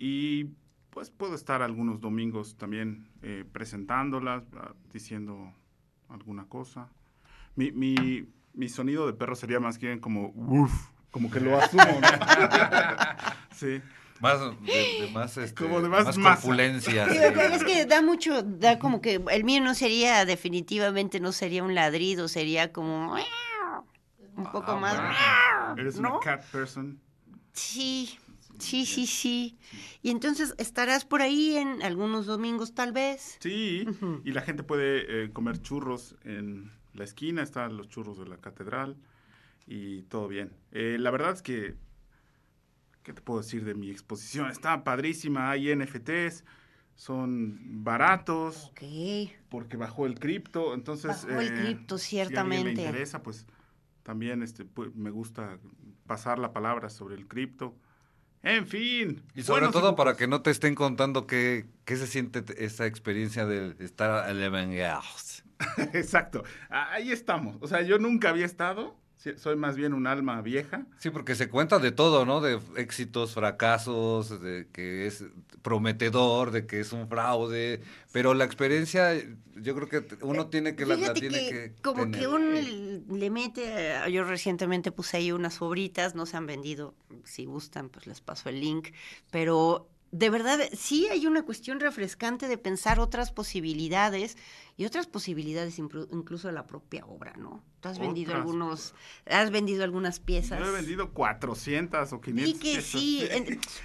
[0.00, 0.46] y
[0.90, 5.52] pues puedo estar algunos domingos también eh, presentándolas, ah, diciendo
[6.08, 6.88] alguna cosa.
[7.56, 10.72] Mi, mi, mi sonido de perro sería más bien como "Uf",
[11.10, 11.84] como que lo asumo.
[12.00, 12.08] ¿no?
[13.54, 13.80] sí.
[14.20, 17.08] Más, de, de más, este, Como de más más corpulencia.
[17.08, 17.22] Sí, sí.
[17.54, 21.74] es que da mucho, da como que el mío no sería, definitivamente no sería un
[21.74, 23.14] ladrido, sería como
[24.36, 24.96] un poco Ah, más.
[24.96, 25.80] bueno.
[25.80, 26.10] Eres ¿no?
[26.10, 27.00] una cat person.
[27.54, 28.18] Sí,
[28.58, 29.58] sí, sí, sí.
[30.02, 33.36] Y entonces estarás por ahí en algunos domingos tal vez.
[33.40, 33.86] Sí,
[34.24, 38.36] y la gente puede eh, comer churros en la esquina, están los churros de la
[38.38, 38.96] catedral
[39.66, 40.52] y todo bien.
[40.72, 41.76] Eh, la verdad es que,
[43.02, 44.50] ¿qué te puedo decir de mi exposición?
[44.50, 46.44] Está padrísima, hay NFTs,
[46.96, 48.82] son baratos, Ok.
[49.48, 51.08] porque bajó el cripto, entonces...
[51.26, 52.64] Bajó el eh, cripto, Si a ciertamente.
[52.74, 53.46] le interesa, pues
[54.02, 55.58] también este, pues, me gusta
[56.06, 57.76] pasar la palabra sobre el cripto.
[58.42, 59.22] En fin.
[59.34, 63.44] Y sobre todo para que no te estén contando qué, qué se siente esa experiencia
[63.44, 65.44] de estar elevengados.
[65.92, 66.42] Exacto.
[66.68, 67.56] Ahí estamos.
[67.60, 68.96] O sea, yo nunca había estado.
[69.20, 70.86] Sí, Soy más bien un alma vieja.
[70.98, 72.40] Sí, porque se cuenta de todo, ¿no?
[72.40, 75.24] De éxitos, fracasos, de que es
[75.62, 77.80] prometedor, de que es un fraude,
[78.12, 79.12] pero la experiencia,
[79.56, 82.20] yo creo que uno tiene que la, la Fíjate tiene que, que como tener.
[82.20, 82.50] que uno
[83.18, 87.88] le- mete, a- yo recientemente puse ahí unas obritas, no se han vendido, si gustan,
[87.90, 88.88] pues les paso el link,
[89.30, 94.36] pero de verdad sí hay una cuestión refrescante de pensar otras posibilidades
[94.76, 97.62] y otras posibilidades incluso de la propia obra, ¿no?
[97.80, 98.40] Tú has vendido Otras.
[98.44, 100.58] algunos, has vendido algunas piezas.
[100.58, 102.48] Yo he vendido 400 o 500.
[102.54, 102.84] Y que piezas.
[102.84, 103.26] sí.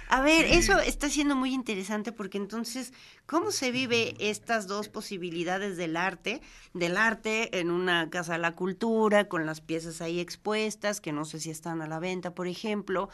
[0.08, 2.92] A ver, eso está siendo muy interesante porque entonces,
[3.24, 6.42] ¿cómo se vive estas dos posibilidades del arte?
[6.74, 11.24] Del arte en una casa de la cultura, con las piezas ahí expuestas, que no
[11.24, 13.08] sé si están a la venta, por ejemplo,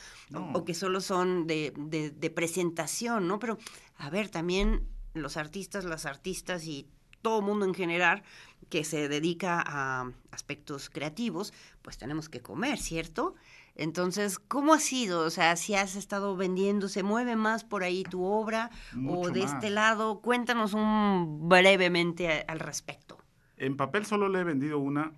[0.53, 3.39] o, que solo son de, de- de presentación, ¿no?
[3.39, 3.57] Pero,
[3.99, 6.89] a ver, también los artistas, las artistas y
[7.21, 8.25] todo mundo en general
[8.73, 13.35] que se dedica a aspectos creativos, pues tenemos que comer, ¿cierto?
[13.75, 15.27] Entonces, ¿cómo ha sido?
[15.27, 18.71] O sea, si has estado vendiendo, ¿se mueve más por ahí tu obra?
[19.07, 19.53] o de más.
[19.53, 23.19] este lado, cuéntanos un brevemente a- al respecto.
[23.59, 25.13] En papel solo le he vendido una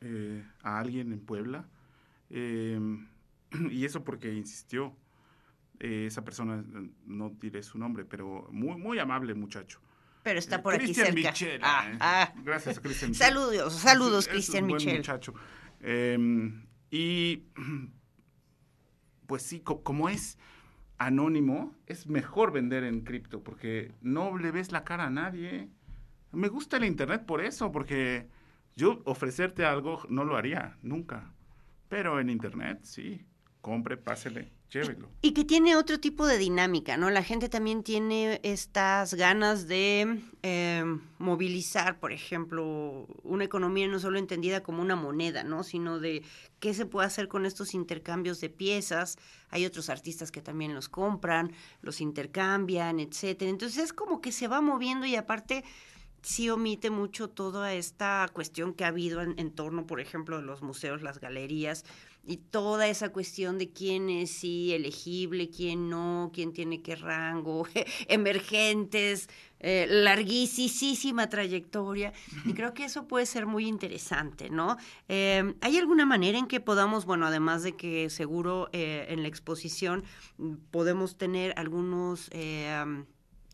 [0.00, 1.66] eh, a alguien en Puebla.
[2.30, 2.80] eh,
[3.70, 4.92] y eso porque insistió.
[5.78, 6.64] Eh, esa persona,
[7.06, 9.78] no diré su nombre, pero muy, muy amable muchacho.
[10.28, 11.30] Pero está Eh, por aquí Cristian cerca.
[11.30, 11.96] Michel, Ah, eh.
[12.00, 12.32] ah.
[12.44, 13.12] Gracias, Cristian.
[13.12, 13.26] Michel.
[13.28, 14.98] Saludos, saludos, Cristian buen Michel.
[14.98, 15.32] muchacho.
[15.80, 16.52] Eh,
[16.90, 17.44] y
[19.26, 20.36] pues sí, co- como es
[20.98, 25.70] anónimo, es mejor vender en cripto porque no le ves la cara a nadie.
[26.32, 28.28] Me gusta el internet por eso, porque
[28.76, 31.32] yo ofrecerte algo no lo haría nunca.
[31.88, 33.24] Pero en internet sí,
[33.62, 34.52] compre, pásele,
[35.22, 37.08] Y que tiene otro tipo de dinámica, ¿no?
[37.08, 40.84] La gente también tiene estas ganas de eh,
[41.18, 45.64] movilizar, por ejemplo, una economía no solo entendida como una moneda, ¿no?
[45.64, 46.22] Sino de
[46.60, 49.16] qué se puede hacer con estos intercambios de piezas.
[49.48, 53.50] Hay otros artistas que también los compran, los intercambian, etcétera.
[53.50, 55.64] Entonces es como que se va moviendo y aparte
[56.20, 60.62] sí omite mucho toda esta cuestión que ha habido en torno, por ejemplo, de los
[60.62, 61.84] museos, las galerías,
[62.28, 67.66] y toda esa cuestión de quién es sí elegible, quién no, quién tiene qué rango,
[68.08, 69.28] emergentes,
[69.60, 72.12] eh, larguísima trayectoria.
[72.44, 74.76] Y creo que eso puede ser muy interesante, ¿no?
[75.08, 79.28] Eh, ¿Hay alguna manera en que podamos, bueno, además de que seguro eh, en la
[79.28, 80.04] exposición
[80.36, 82.30] mm, podemos tener algunos
[82.70, 83.06] am,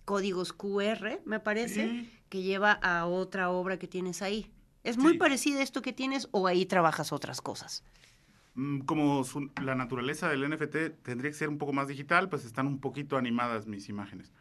[0.04, 2.10] códigos QR, me parece, Sí.
[2.28, 4.50] que lleva a otra obra que tienes ahí?
[4.82, 5.18] ¿Es muy Sí.
[5.18, 7.84] parecida a esto que tienes o ahí trabajas otras cosas?
[8.56, 12.44] Mm, Como su- la naturaleza del NFT tendría que ser un poco más digital, pues
[12.44, 14.32] están un poquito animadas mis imágenes.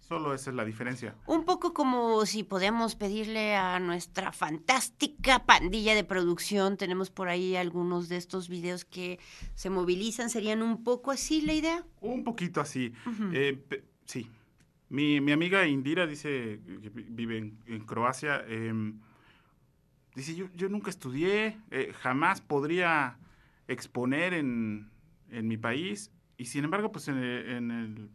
[0.00, 1.14] Solo esa es la diferencia.
[1.26, 7.54] Un poco como si podemos pedirle a nuestra fantástica pandilla de producción, tenemos por ahí
[7.54, 9.20] algunos de estos videos que
[9.54, 11.84] se movilizan, ¿serían un poco así la idea?
[12.00, 12.92] Un poquito así.
[13.32, 13.62] Eh,
[14.04, 14.28] sí.
[14.88, 18.44] Mi, mi amiga Indira dice que vi- vive en, en Croacia.
[18.48, 18.98] em,
[20.16, 23.16] dice, yo, yo nunca estudié, eh, jamás podría
[23.68, 24.90] exponer en,
[25.30, 26.10] en mi país.
[26.36, 28.10] Y sin embargo, pues en el, en el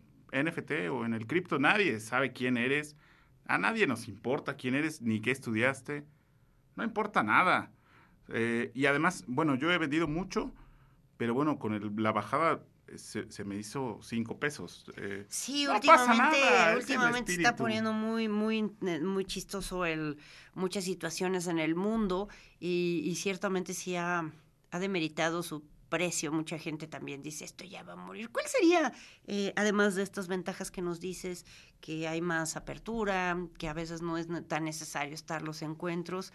[0.45, 2.95] NFT o en el cripto nadie sabe quién eres.
[3.45, 6.03] A nadie nos importa quién eres ni qué estudiaste.
[6.75, 7.71] No importa nada.
[8.27, 10.53] Eh, y además, bueno, yo he vendido mucho,
[11.17, 14.85] pero bueno, con el- la bajada eh, se, se me hizo cinco pesos.
[14.97, 17.63] eh, Sí, No últimamente, nada, es últimamente está espíritu.
[17.63, 20.17] poniendo muy, muy, eh, muy chistoso el,
[20.53, 24.31] muchas situaciones en el mundo y, y ciertamente sí ha,
[24.71, 26.31] ha demeritado su precio.
[26.31, 28.29] Mucha gente también dice esto ya va a morir.
[28.31, 28.93] ¿Cuál sería,
[29.27, 31.45] eh, además de estas ventajas que nos dices,
[31.81, 36.31] que hay más apertura, que a veces no es tan necesario estar los encuentros?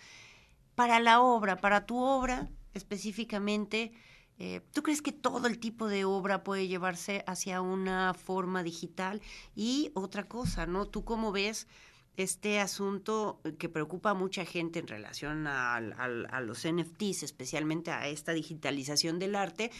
[0.75, 3.93] Para la obra, para tu obra específicamente,
[4.39, 9.23] eh, ¿tú crees que todo el tipo de obra puede llevarse hacia una forma digital?
[9.55, 10.87] Y otra cosa, ¿no?
[10.87, 11.69] ¿Tú cómo ves
[12.17, 17.91] este asunto que preocupa a mucha gente en relación al- al- a los NFTs, especialmente
[17.91, 19.71] a esta digitalización del arte,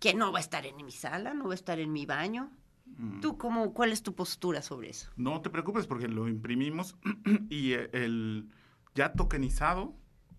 [0.00, 2.50] que no va a estar en mi sala, no va a estar en mi baño?
[2.86, 5.10] mm, ¿Tú cómo, cuál es tu postura sobre eso?
[5.16, 6.96] No te preocupes porque lo imprimimos
[7.50, 8.48] y eh, el
[8.94, 9.94] ya tokenizado,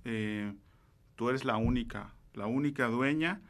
[0.05, 0.53] eh,
[1.15, 3.41] tú eres la única, la única dueña.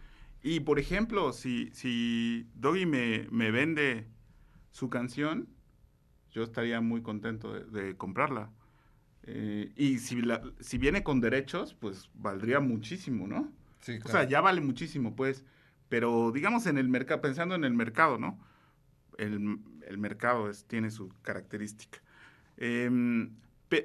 [0.42, 4.08] Y por ejemplo, si, si Doggy me, me vende
[4.72, 5.48] su canción,
[6.34, 8.52] yo estaría muy contento de, de comprarla.
[9.24, 13.52] Eh, y si, la, si viene con derechos, pues valdría muchísimo, ¿no?
[13.80, 15.46] Sí, O sea, ya vale muchísimo, pues.
[15.90, 18.40] Pero digamos en el mercado, pensando en el mercado, ¿no?
[19.18, 22.00] El, el mercado es, tiene su característica.
[22.58, 23.36] Em,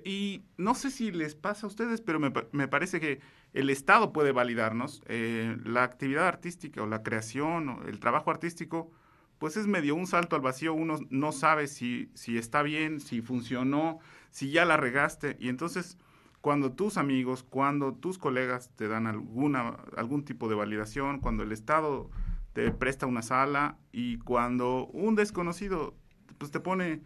[0.05, 3.21] y no sé si les pasa a ustedes, pero me, me parece que
[3.55, 5.03] el Estado puede validarnos.
[5.07, 8.91] eh, la actividad artística o la creación o el trabajo artístico,
[9.39, 10.75] pues es medio un salto al vacío.
[10.75, 15.37] Uno no sabe si, si está bien, si funcionó, si ya la regaste.
[15.39, 15.99] Y entonces,
[16.41, 21.53] cuando tus amigos, cuando tus colegas te dan alguna, algún tipo de validación, cuando el
[21.53, 22.11] Estado
[22.53, 25.95] te presta una sala y cuando un desconocido
[26.39, 27.03] pues te pone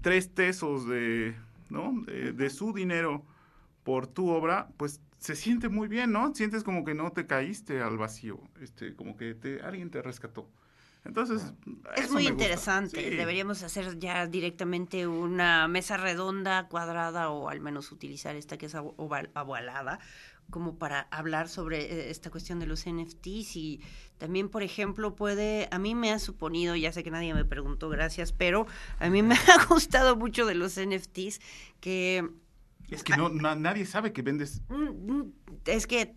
[0.00, 1.34] tres tesos de,
[1.70, 1.92] ¿no?
[2.06, 3.24] de, de su dinero
[3.84, 6.34] por tu obra, pues se siente muy bien, ¿no?
[6.34, 10.50] Sientes como que no te caíste al vacío, este, como que te, alguien te rescató.
[11.04, 11.52] Entonces,
[11.96, 13.10] Es eso muy interesante.
[13.10, 13.16] Sí.
[13.16, 18.74] Deberíamos hacer ya directamente una mesa redonda, cuadrada o al menos utilizar esta que es
[18.74, 19.98] oval- ovalada
[20.50, 23.80] como para hablar sobre eh, esta cuestión de los NFTs y
[24.18, 27.88] también, por ejemplo, puede, a mí me ha suponido, ya sé que nadie me preguntó,
[27.88, 28.66] gracias, pero
[28.98, 31.40] a mí me ha gustado mucho de los NFTs
[31.80, 32.28] que
[32.90, 34.60] Es que no, na- nadie sabe que vendes.
[34.68, 35.32] mm, mm,
[35.66, 36.14] es que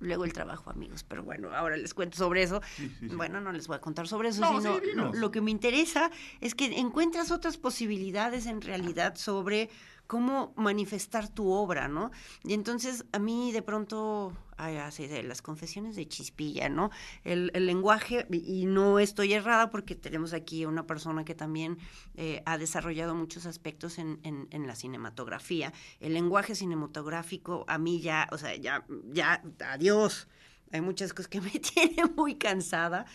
[0.00, 2.60] luego el trabajo, amigos, pero bueno, ahora les cuento sobre eso.
[2.76, 3.16] Sí, sí, sí.
[3.16, 6.54] Bueno, no les voy a contar sobre eso, No, sino lo, que me interesa es
[6.54, 9.70] que encuentras otras posibilidades en realidad sobre
[10.06, 12.10] cómo manifestar tu obra, ¿no?
[12.44, 16.90] Y entonces a mí de pronto, así de las confesiones de chispilla, ¿no?
[17.24, 21.78] El, el lenguaje, y no estoy errada porque tenemos aquí una persona que también
[22.16, 25.72] eh, ha desarrollado muchos aspectos en, en- en la cinematografía.
[26.00, 30.28] El lenguaje cinematográfico a mí ya, o sea, ya, ya, adiós.
[30.72, 33.06] Hay muchas cosas que me tienen muy cansada.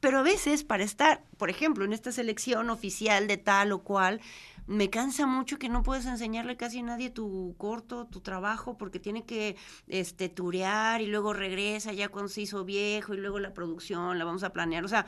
[0.00, 4.20] Pero a veces para estar, por ejemplo, en esta selección oficial de tal o cual,
[4.68, 9.00] me cansa mucho que no puedes enseñarle casi a nadie tu corto, tu trabajo, porque
[9.00, 13.54] tiene que este, turear y luego regresa ya cuando se hizo viejo y luego la
[13.54, 14.84] producción la vamos a planear.
[14.84, 15.06] O sea,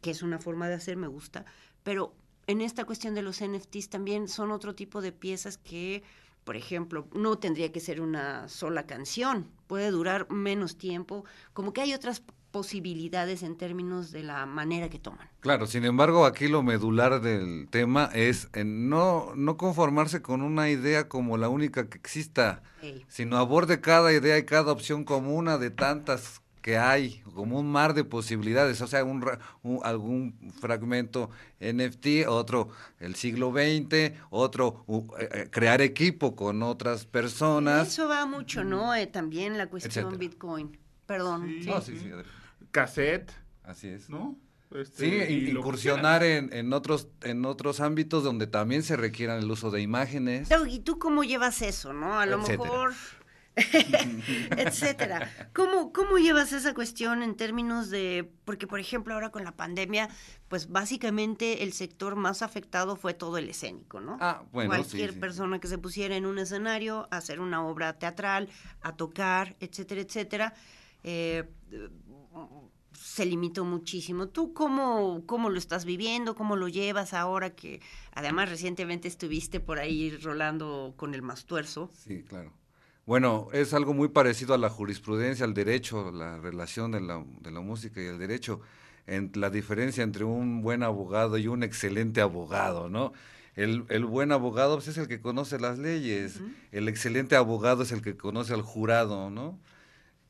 [0.00, 1.44] que es una forma de hacer, me gusta.
[1.82, 2.14] Pero
[2.46, 6.04] en esta cuestión de los NFTs también son otro tipo de piezas que,
[6.44, 11.80] por ejemplo, no tendría que ser una sola canción, puede durar menos tiempo, como que
[11.80, 15.28] hay otras posibilidades en términos de la manera que toman.
[15.40, 20.70] Claro, sin embargo, aquí lo medular del tema es en no, no conformarse con una
[20.70, 22.62] idea como la única que exista,
[23.08, 27.72] sino aborde cada idea y cada opción como una de tantas que hay, como un
[27.72, 29.24] mar de posibilidades, o sea, un,
[29.64, 32.68] un- algún fragmento NFT, otro
[33.00, 37.88] el siglo XX, otro u- eh, eh, crear equipo con otras personas.
[37.88, 38.94] Eso va mucho, ¿no?
[38.94, 40.18] Eh, también la cuestión Etcétera.
[40.18, 40.78] Bitcoin.
[41.06, 41.48] Perdón.
[41.62, 41.70] Sí.
[41.84, 42.10] sí.
[42.72, 43.30] Cassette,
[43.62, 44.10] así es.
[44.10, 44.36] ¿no?
[44.74, 49.50] Este, Sí, y incursionar en, en otros en otros ámbitos donde también se requieran el
[49.50, 50.48] uso de imágenes.
[50.68, 52.18] ¿y tú cómo llevas eso, no?
[52.18, 52.62] A lo Etcétera.
[52.64, 52.92] mejor,
[54.56, 55.50] etcétera.
[55.52, 60.08] ¿Cómo, ¿Cómo llevas esa cuestión en términos de, porque por ejemplo ahora con la pandemia,
[60.48, 64.16] pues básicamente el sector más afectado fue todo el escénico, ¿no?
[64.20, 65.18] Ah, bueno, sí, Cualquier sí.
[65.18, 68.48] persona que se pusiera en un escenario a hacer una obra teatral,
[68.80, 70.54] a tocar, etcétera, etcétera,
[71.04, 71.44] eh,
[72.92, 74.28] se limitó muchísimo.
[74.28, 76.34] ¿Tú cómo, cómo lo estás viviendo?
[76.34, 77.80] ¿Cómo lo llevas ahora que
[78.14, 81.90] además recientemente estuviste por ahí rolando con el más tuerzo?
[81.94, 82.52] Sí, claro.
[83.04, 87.50] Bueno, es algo muy parecido a la jurisprudencia, al derecho, la relación de la, de
[87.50, 88.60] la música y el derecho,
[89.06, 93.12] en la diferencia entre un buen abogado y un excelente abogado, ¿no?
[93.56, 96.40] El, el buen abogado pues, es el que conoce las leyes,
[96.70, 99.58] el excelente abogado es el que conoce al jurado, ¿no?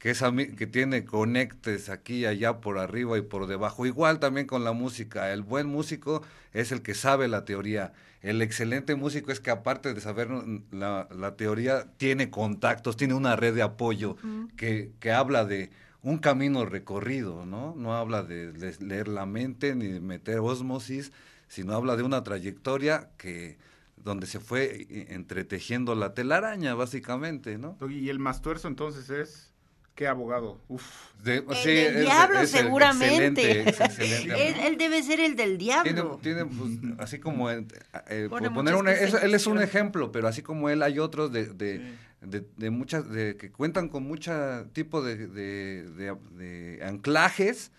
[0.03, 0.25] Que, es
[0.59, 3.87] que tiene conectes aquí y allá por arriba y por debajo.
[3.87, 5.33] Igual también con la música.
[5.33, 7.93] El buen músico es el que sabe la teoría.
[8.21, 13.15] El excelente músico es que aparte de saber mm, la, la teoría, tiene contactos, tiene
[13.15, 14.17] una red de apoyo
[14.57, 15.71] que, que habla de
[16.03, 17.77] un camino recorrido, ¿no?
[17.77, 21.13] No habla de, de leer la mente ni de meter osmosis,
[21.47, 23.57] sino habla de una trayectoria que
[23.95, 27.77] donde se fue eh, entretejiendo la telaraña, básicamente, ¿no?
[27.89, 29.52] Y el más tuerzo entonces es...
[29.95, 30.59] ¿Qué abogado?
[30.69, 31.13] Uf.
[31.23, 33.25] De- El sí, del es- diablo, es el seguramente.
[33.61, 34.49] excelente, es excelente.
[34.49, 36.19] Él, él debe ser el del Tiene, diablo.
[36.23, 37.65] tiene, pues, así como, eh,
[38.09, 40.71] eh, Pone por poner muchas un, es- cosas él es un ejemplo, pero así como
[40.71, 42.27] él hay otros de, de, Sí.
[42.27, 47.71] de, de muchas, de, que cuentan con mucha tipo de, de, de- de anclajes,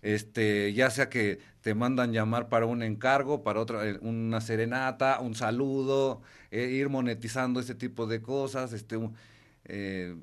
[0.00, 5.20] este, ya sea que te mandan llamar para un encargo, para otra, eh, una serenata,
[5.20, 8.96] un saludo, eh, ir monetizando ese tipo de cosas, este,
[9.64, 10.14] eh,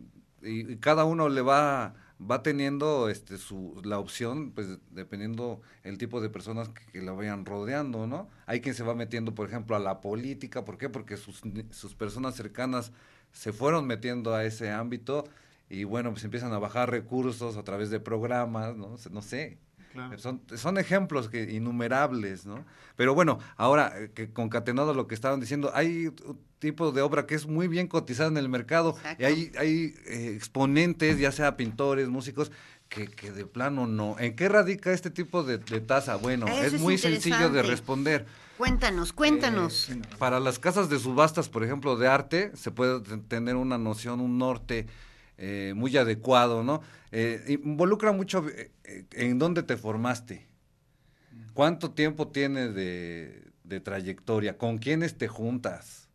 [0.46, 5.98] y, y cada uno le va va teniendo este su la opción pues dependiendo el
[5.98, 9.48] tipo de personas que, que la vayan rodeando no hay quien se va metiendo por
[9.48, 11.42] ejemplo a la política por qué porque sus,
[11.72, 12.94] sus personas cercanas
[13.34, 15.26] se fueron metiendo a ese ámbito
[15.70, 19.58] y bueno pues empiezan a bajar recursos a través de programas no no sé
[19.96, 20.20] Claro.
[20.20, 22.64] son, son ejemplos que, innumerables, ¿no?
[22.96, 27.02] Pero bueno, ahora eh, que concatenado a lo que estaban diciendo, hay un tipo de
[27.02, 29.24] obra que es muy bien cotizada en el mercado Exacto.
[29.24, 32.52] y hay, hay eh, exponentes, ya sea pintores, músicos,
[32.90, 34.16] que, que de plano no.
[34.20, 36.18] ¿En qué radica este tipo de, de tasa?
[36.18, 38.26] Bueno, Eso es es muy sencillo de responder.
[38.58, 39.90] Cuéntanos, cuéntanos.
[39.90, 43.78] Eh, para las casas de subastas, por ejemplo, de arte, se puede ten- tener una
[43.78, 44.86] noción, un norte
[45.38, 46.82] eh, muy adecuado, ¿no?
[47.12, 50.48] Eh, involucra mucho eh, eh, en dónde te formaste,
[51.54, 56.10] cuánto tiempo tienes de, de trayectoria, con quiénes te juntas,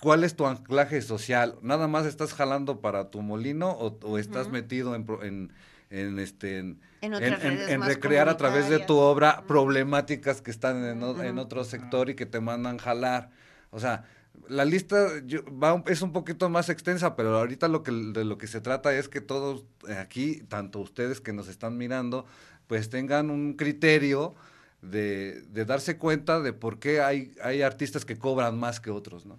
[0.00, 4.48] cuál es tu anclaje social, nada más estás jalando para tu molino o, o estás
[4.50, 5.52] metido en, pro- en,
[5.90, 7.22] en, este en, En en-
[7.68, 11.40] en recrear a través de tu obra problemáticas que están en, o- en Ujú.
[11.46, 13.30] otro sector y que te mandan jalar.
[13.70, 14.04] O sea,
[14.48, 18.24] la lista yo- va un- es un poquito más extensa, pero ahorita lo que de
[18.24, 22.26] lo que se trata es que todos eh, aquí, tanto ustedes que nos están mirando,
[22.66, 24.34] pues tengan un criterio
[24.80, 29.26] de, de darse cuenta de por qué hay, hay artistas que cobran más que otros,
[29.26, 29.38] ¿no?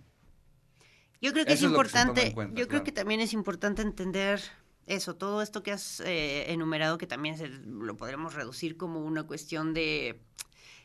[1.22, 2.84] Yo creo que Eso es que importante, cuenta, yo creo claro.
[2.84, 4.42] que también es importante entender
[4.88, 9.24] eso, todo esto que has eh, enumerado, que también se- lo podremos reducir como una
[9.24, 10.20] cuestión de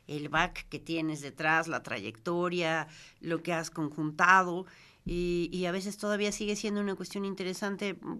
[0.08, 2.88] el back que tienes detrás, la trayectoria,
[3.20, 4.66] lo que has conjuntado,
[5.04, 7.94] y, y a veces todavía sigue siendo una cuestión interesante.
[7.94, 8.18] Mm,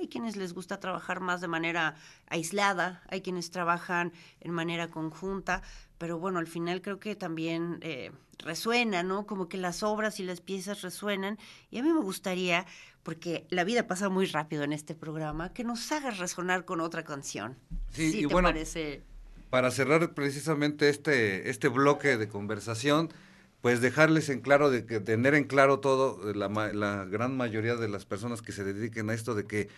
[0.00, 1.96] Hay quienes les gusta trabajar más de manera
[2.28, 5.62] aislada, hay quienes trabajan en manera conjunta,
[5.98, 9.26] pero bueno, al final creo que también eh, resuena, ¿no?
[9.26, 11.38] Como que las obras y las piezas resuenan.
[11.70, 12.66] Y a mí me gustaría,
[13.02, 17.02] porque la vida pasa muy rápido en este programa, que nos hagas resonar con otra
[17.04, 17.58] canción.
[17.90, 19.02] Sí, ¿Sí y te bueno, parece?
[19.50, 23.10] Para cerrar precisamente este, este bloque de conversación,
[23.60, 27.88] pues dejarles en claro, de que tener en claro todo, eh, la, gran mayoría de
[27.88, 29.68] las personas que se dediquen a esto, de que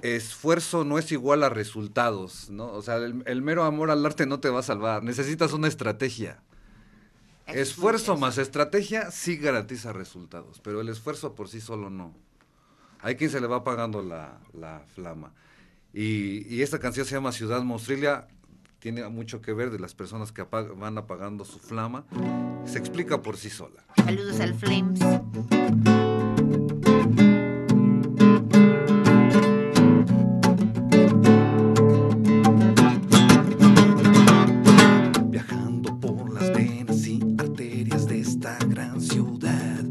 [0.00, 2.66] esfuerzo no es igual a resultados, ¿no?
[2.72, 5.68] O sea, el, el mero amor al arte no te va a salvar, necesitas una
[5.68, 6.40] estrategia.
[7.46, 12.14] Es Esfuerzo más estrategia sí garantiza resultados, pero el esfuerzo por sí solo no.
[13.00, 15.32] Hay quien se le va pagando la, la flama.
[15.92, 18.28] Y, y esta canción se llama Ciudad Monstrilia,
[18.82, 22.04] tiene mucho que ver de las personas que apag- van apagando su flama.
[22.64, 23.84] Se explica por sí sola.
[24.04, 24.98] Saludos al Flames.
[35.28, 39.82] Viajando por las venas y arterias de esta gran ciudad,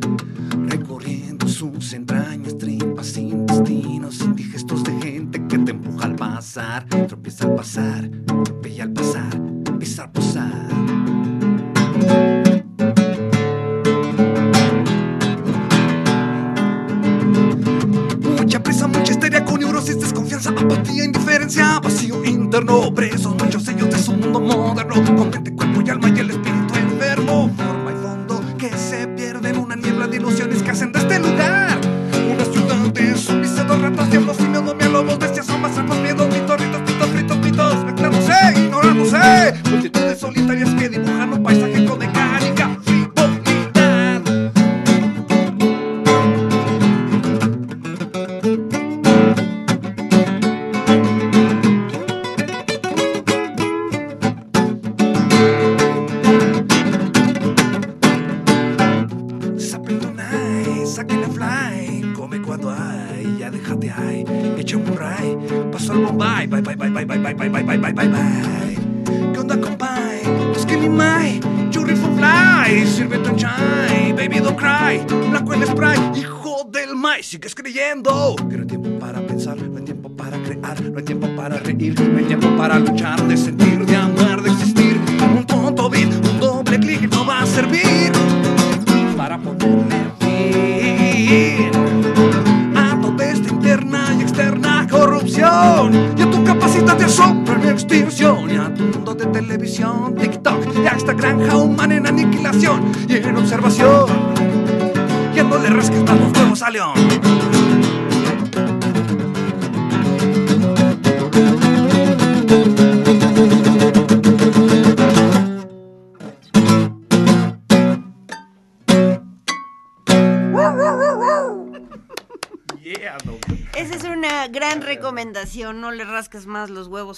[0.68, 7.56] recorriendo sus entrañas, tripas, intestinos, indigestos de gente que te empuja al pasar, tropieza al
[7.56, 8.10] pasar,
[23.02, 23.34] presos,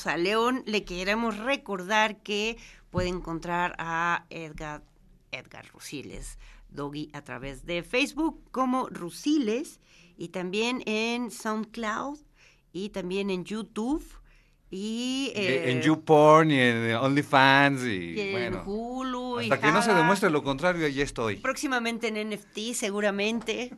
[0.01, 0.63] más los huevos a León.
[0.65, 2.57] Le queremos recordar que
[2.89, 4.83] puede encontrar a Edgar,
[5.31, 6.37] Edgar Rusiles
[6.69, 9.79] Doggy a través de Facebook como Rusiles
[10.17, 12.19] y también en SoundCloud
[12.71, 14.03] y también en YouTube
[14.69, 18.63] y Eh, en YouPorn y en OnlyFans y, y en bueno.
[18.65, 21.37] Hulu y Hasta que no se demuestre lo contrario, ahí estoy.
[21.37, 23.75] Próximamente en NFT, seguramente.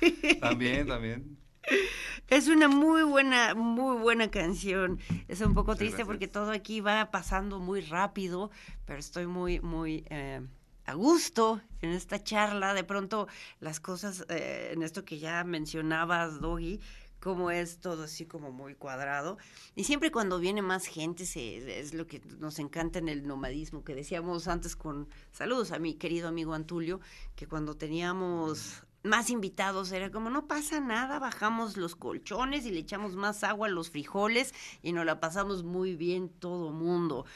[0.40, 1.38] También, también.
[2.28, 4.98] Es una muy buena, muy buena canción.
[5.28, 6.06] Es un poco Muchas triste gracias.
[6.06, 8.50] porque todo aquí va pasando muy rápido,
[8.86, 10.40] pero estoy muy, muy eh,
[10.86, 12.72] a gusto en esta charla.
[12.72, 13.28] De pronto
[13.60, 16.80] las cosas, eh, en esto que ya mencionabas, Doggy,
[17.20, 19.36] como es todo así como muy cuadrado.
[19.74, 23.84] Y siempre cuando viene más gente, se, es lo que nos encanta en el nomadismo,
[23.84, 27.00] que decíamos antes con saludos a mi querido amigo Antulio,
[27.36, 32.80] que cuando teníamos más invitados era como no pasa nada, bajamos los colchones y le
[32.80, 37.26] echamos más agua a los frijoles y nos la pasamos muy bien todo mundo.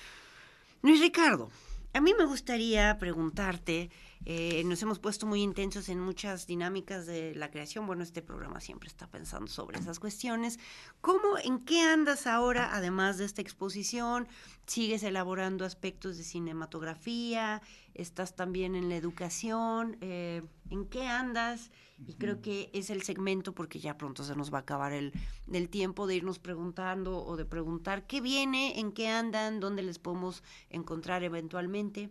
[0.82, 1.50] Luis Ricardo,
[1.92, 3.90] a mí me gustaría preguntarte,
[4.30, 8.60] eh, nos hemos puesto muy intensos en muchas dinámicas de la creación, bueno, este programa
[8.60, 10.60] siempre está pensando sobre esas cuestiones.
[11.00, 14.28] ¿Cómo, en qué andas ahora, además de esta exposición?
[14.66, 17.62] ¿Sigues elaborando aspectos de cinematografía?
[17.94, 19.96] ¿Estás también en la educación?
[20.02, 21.70] Eh, ¿En qué andas?
[22.06, 25.14] Y creo que es el segmento, porque ya pronto se nos va a acabar el,
[25.50, 29.98] el tiempo de irnos preguntando o de preguntar qué viene, en qué andan, dónde les
[29.98, 32.10] podemos encontrar eventualmente.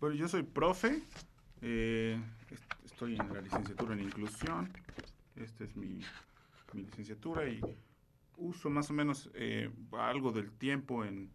[0.00, 1.02] Bueno, yo soy profe,
[1.62, 2.18] eh,
[2.50, 4.70] est- estoy en la licenciatura en inclusión,
[5.36, 6.00] esta es mi,
[6.72, 7.60] mi licenciatura y
[8.38, 11.30] uso más o menos eh, algo del tiempo en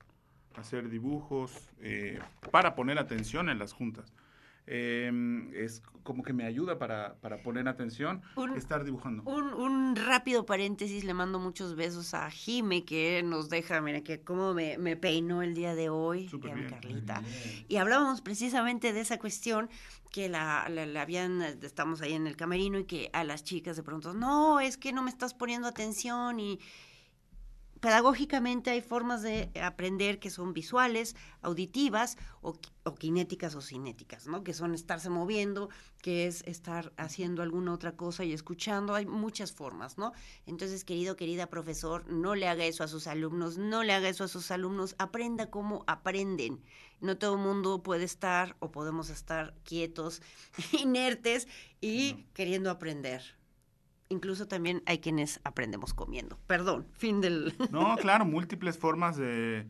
[0.55, 2.19] hacer dibujos eh,
[2.51, 4.13] para poner atención en las juntas.
[4.68, 5.12] Eh,
[5.53, 9.24] es como que me ayuda para, para poner atención Un- estar dibujando.
[9.24, 14.22] Un, un rápido paréntesis, le mando muchos besos a Jime que nos deja, mira que
[14.22, 16.74] cómo me, me peinó el día de hoy, Súper y a mi bien.
[16.74, 17.22] Carlita.
[17.68, 19.70] Y hablábamos precisamente de esa cuestión
[20.12, 23.43] que la, la- la habían, eh, estamos ahí en el camerino y que a las
[23.43, 26.59] chicas de pronto, no, es que no me estás poniendo atención y
[27.82, 34.43] pedagógicamente hay formas de aprender que son visuales, auditivas o, o kinéticas o cinéticas, ¿no?
[34.43, 35.69] Que son estarse moviendo,
[36.01, 38.93] que es estar haciendo alguna otra cosa y escuchando.
[38.93, 40.13] Hay muchas formas, ¿no?
[40.45, 44.23] Entonces, querido, querida profesor, no le haga eso a sus alumnos, no le haga eso
[44.23, 46.61] a sus alumnos, aprenda cómo aprenden.
[46.99, 50.21] No todo el mundo puede estar o podemos estar quietos,
[50.79, 51.47] inertes
[51.82, 53.41] y queriendo aprender.
[54.12, 56.38] Incluso también hay quienes aprendemos comiendo.
[56.47, 57.55] Perdón, fin del...
[57.72, 59.66] No, claro, múltiples formas de,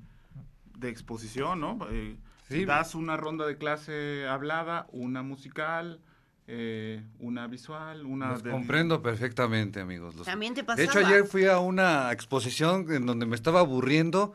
[0.77, 1.79] de exposición, ¿no?
[1.91, 2.17] Eh,
[2.49, 2.65] Sí.
[2.65, 6.01] Das una ronda de clase hablada, una musical,
[6.47, 8.31] eh, una visual, una...
[8.31, 10.15] Los de- comprendo perfectamente, amigos.
[10.15, 11.07] los- También te De hecho, pasaba.
[11.07, 14.33] ayer fui a una exposición en donde me estaba aburriendo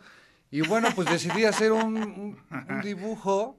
[0.51, 2.39] y bueno, pues decidí hacer un, un-
[2.71, 3.59] un dibujo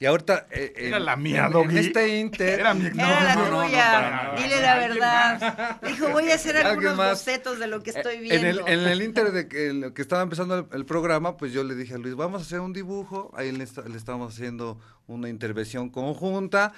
[0.00, 0.46] y ahorita...
[0.50, 1.70] eh, Era en- la mía, Doggy.
[1.70, 2.60] En este inter...
[2.60, 3.76] Era mi- Era la No, no, no, tuya.
[4.00, 4.34] nada.
[4.36, 5.80] Dile la verdad.
[5.82, 7.10] Dijo, voy a hacer algunos más.
[7.10, 8.46] bocetos de lo que estoy Eh, viendo.
[8.66, 11.74] En el, en el inter de que, estaba empezando el, el programa, pues yo le
[11.74, 13.32] dije a Luis, vamos a hacer un dibujo.
[13.36, 16.72] Ahí le, esta- le estábamos haciendo una intervención conjunta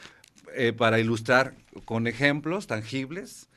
[0.54, 1.54] eh, para ilustrar
[1.84, 3.48] con ejemplos tangibles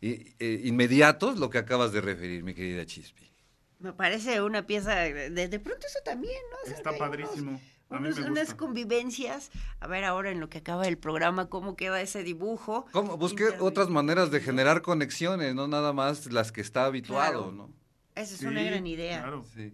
[0.00, 3.30] y eh, inmediatos lo que acabas de referir, mi querida Chispi.
[3.78, 6.72] Me parece una pieza, de, de pronto eso también, ¿no?
[6.74, 7.60] Está unos- padrísimo.
[7.90, 9.50] Unos- unas convivencias.
[9.80, 12.86] A ver ahora en lo que acaba el programa, cómo queda ese dibujo.
[12.92, 13.16] ¿Cómo?
[13.16, 17.52] Busqué otras maneras de generar conexiones, no nada más las que está habituado, Claro.
[17.52, 17.70] ¿no?
[18.14, 19.22] Esa es Sí, una gran idea.
[19.22, 19.44] claro.
[19.54, 19.72] Sí.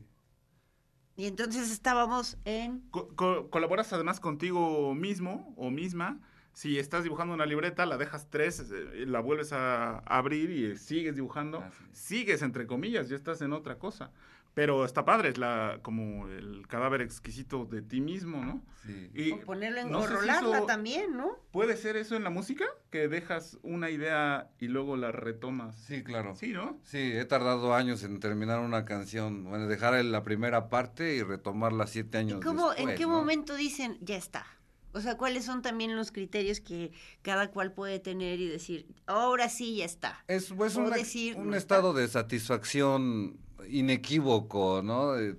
[1.16, 2.80] Y entonces estábamos en...
[2.90, 6.18] Co- co- colaboras además contigo mismo o misma.
[6.52, 11.14] Si estás dibujando una libreta, la dejas tres, eh, la vuelves a abrir y sigues
[11.14, 11.58] dibujando.
[11.58, 11.84] Así.
[11.92, 14.10] Sigues, entre comillas, ya estás en otra cosa.
[14.52, 18.62] Pero está padre, es la, como el cadáver exquisito de ti mismo, ¿no?
[18.84, 19.10] Sí.
[19.14, 19.90] Y O ponerla en...
[19.90, 21.36] no sé si eso- también, ¿no?
[21.52, 22.64] ¿Puede ser eso en la música?
[22.90, 25.76] Que dejas una idea y luego la retomas.
[25.76, 26.34] Sí, claro.
[26.34, 26.78] Sí, ¿no?
[26.82, 31.86] Sí, he tardado años en terminar una canción, bueno, dejar la primera parte y retomarla
[31.86, 33.10] siete ¿Y años cómo, después, en qué ¿no?
[33.10, 34.46] momento dicen, ya está?
[34.92, 36.90] O sea, ¿cuáles son también los criterios que
[37.22, 40.24] cada cual puede tener y decir, ahora sí, ya está?
[40.26, 43.38] Es pues, o un, decir, un no estado de satisfacción
[43.68, 45.12] inequívoco, ¿no?
[45.12, 45.36] De-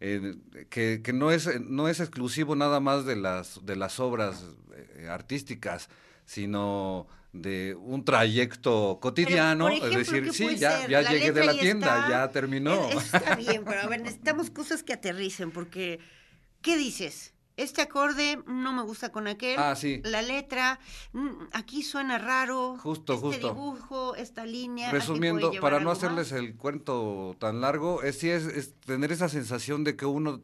[0.00, 0.34] eh,
[0.70, 5.08] que, que no es no es exclusivo nada más de las de las obras eh,
[5.08, 5.88] artísticas,
[6.24, 11.98] sino de un trayecto cotidiano, es decir, ¿qué sí, ya, ya llegué de la tienda,
[11.98, 12.08] está.
[12.08, 12.88] ya terminó.
[12.90, 15.98] Está bien, pero a ver, necesitamos cosas que aterricen, porque,
[16.62, 17.33] ¿qué dices?
[17.56, 19.58] Este acorde no me gusta con aquel.
[19.58, 20.00] Ah, sí.
[20.04, 20.80] La letra,
[21.12, 22.76] mm, aquí suena raro.
[22.78, 23.48] Justo, este justo.
[23.54, 24.90] dibujo, esta línea.
[24.90, 26.40] Resumiendo, para no hacerles más.
[26.40, 30.40] el cuento tan largo, es, sí es, es tener esa sensación de que uno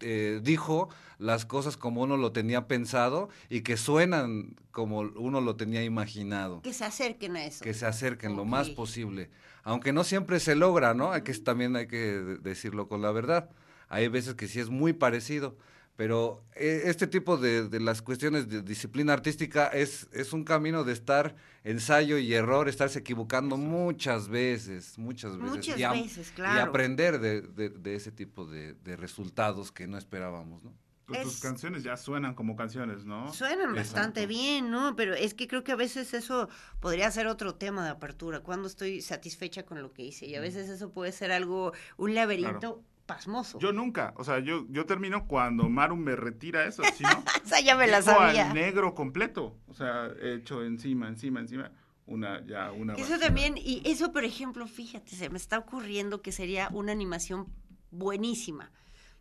[0.00, 5.56] eh, dijo las cosas como uno lo tenía pensado y que suenan como uno lo
[5.56, 6.60] tenía imaginado.
[6.62, 7.62] Que se acerquen a eso.
[7.62, 9.30] que se acerquen lo más posible.
[9.62, 11.12] Aunque no siempre se logra, ¿no?
[11.12, 13.48] Hay que, también hay que de- decirlo con la verdad.
[13.88, 15.56] Hay veces que sí es muy parecido,
[15.96, 20.82] pero eh, este tipo de, de las cuestiones de disciplina artística es, es un camino
[20.84, 25.50] de estar ensayo y error, estarse equivocando muchas veces, muchas veces.
[25.56, 26.62] Muchas y, veces, Y claro.
[26.70, 30.72] aprender de, de- de ese tipo de, de resultados que no esperábamos, ¿no?
[31.06, 33.30] Pues tus Es- canciones ya suenan como canciones, ¿no?
[33.32, 34.96] Suenan bastante bien, ¿no?
[34.96, 36.48] Pero es que creo que a veces eso
[36.80, 40.24] podría ser otro tema de apertura, cuando estoy satisfecha con lo que hice.
[40.26, 43.58] Y a veces eso puede ser algo, un laberinto pasmoso.
[43.58, 47.22] Yo nunca, o sea, yo, yo termino cuando Maru me retira eso, ¿sí, no?
[47.44, 48.52] Esa ya me la Dejo al sabía.
[48.52, 51.70] negro completo, o sea, hecho encima, encima, encima,
[52.06, 52.94] una, ya, una.
[52.94, 57.52] Eso también, y eso, por ejemplo, fíjate, se me está ocurriendo que sería una animación
[57.90, 58.70] buenísima.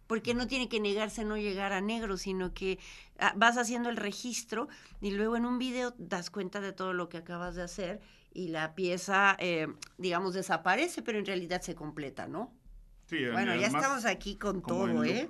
[0.06, 2.78] Porque no tiene que negarse no llegar a negro, sino que
[3.20, 4.68] ah, vas haciendo el registro
[5.00, 8.02] y luego en un video das cuenta de todo lo que acabas de hacer
[8.34, 9.68] y la pieza, eh,
[9.98, 12.54] digamos, desaparece, pero en realidad se completa, ¿no?
[13.18, 15.30] Sí, Bueno, ya estamos aquí con todo, ¿eh?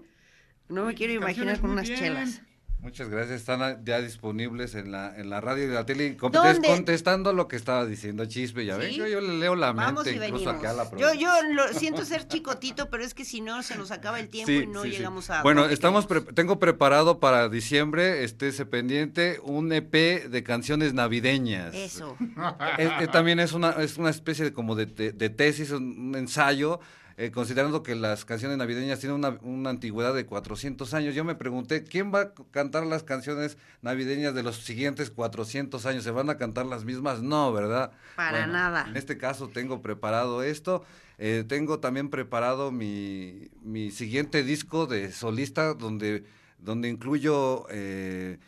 [0.69, 1.99] No me Sí, quiero imaginar con unas bien.
[1.99, 2.41] chelas.
[2.79, 6.17] Muchas gracias, están ya disponibles en la, en la radio y la tele.
[6.19, 6.67] ¿Dónde?
[6.67, 8.97] Contestando lo que estaba diciendo Chispe, ya ven, ¿Sí?
[8.97, 10.55] yo, yo le leo la Vamos mente y incluso venimos.
[10.55, 13.77] aquí a la Yo, yo lo siento ser chicotito, pero es que si no se
[13.77, 14.97] nos acaba el tiempo y no sí, sí.
[14.97, 15.41] llegamos a.
[15.43, 19.93] Bueno, estamos pre- tengo preparado para diciembre, estése pendiente, un EP
[20.27, 21.73] de canciones navideñas.
[21.73, 22.17] Eso.
[22.77, 26.09] Es- es- también es una, es una especie de como de, de- de tesis, un,
[26.09, 26.81] un ensayo,
[27.17, 31.13] eh, considerando que las canciones navideñas tienen una, una antigüedad de 400 años.
[31.13, 36.03] Yo me pregunté, ¿quién va a cantar las canciones navideñas de los siguientes 400 años?
[36.03, 37.21] ¿Se van a cantar las mismas?
[37.21, 37.91] No, ¿verdad?
[38.15, 38.85] Para nada.
[38.87, 40.83] En este caso tengo preparado esto.
[41.19, 46.25] Eh, tengo también preparado mi, mi siguiente disco de solista donde,
[46.57, 48.39] donde incluyo eh,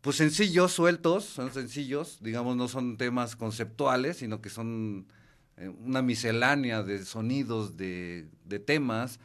[0.00, 5.06] pues sencillos sueltos, son sencillos, digamos, no son temas conceptuales, sino que son
[5.68, 9.20] una miscelánea de sonidos, de, de temas.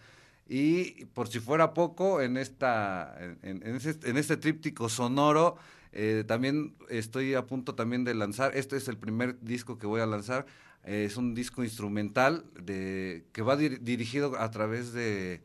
[0.48, 5.58] Y por si fuera poco, en, esta, en, en ese- en este tríptico sonoro,
[5.92, 10.02] eh, también estoy a punto también de lanzar, este es el primer disco que voy
[10.02, 10.46] a lanzar,
[10.84, 15.42] eh, es un disco instrumental de, que va dir- dirigido a través de,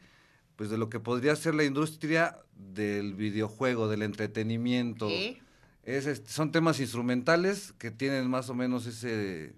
[0.57, 5.09] pues de lo que podría ser la industria del videojuego, del entretenimiento.
[5.09, 5.41] ¿Qué?
[5.85, 9.55] Es, este, son temas instrumentales que tienen más o menos ese,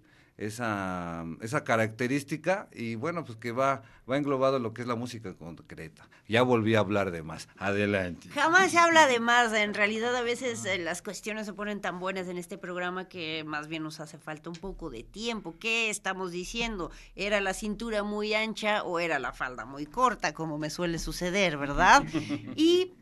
[0.47, 4.95] esa, esa característica y bueno, pues que va, va englobado en lo que es la
[4.97, 6.09] música concreta.
[6.29, 7.49] Ya volví a hablar de más.
[7.59, 8.29] Adelante.
[8.31, 9.53] Jamás se habla de más.
[9.53, 13.45] En realidad, a veces eh, las cuestiones se ponen tan buenas en este programa que
[13.45, 15.55] más bien nos hace falta un poco de tiempo.
[15.59, 16.91] ¿Qué estamos diciendo?
[17.15, 21.57] ¿Era la cintura muy ancha o era la falda muy corta, como me suele suceder,
[21.57, 22.05] verdad?
[22.57, 22.93] Y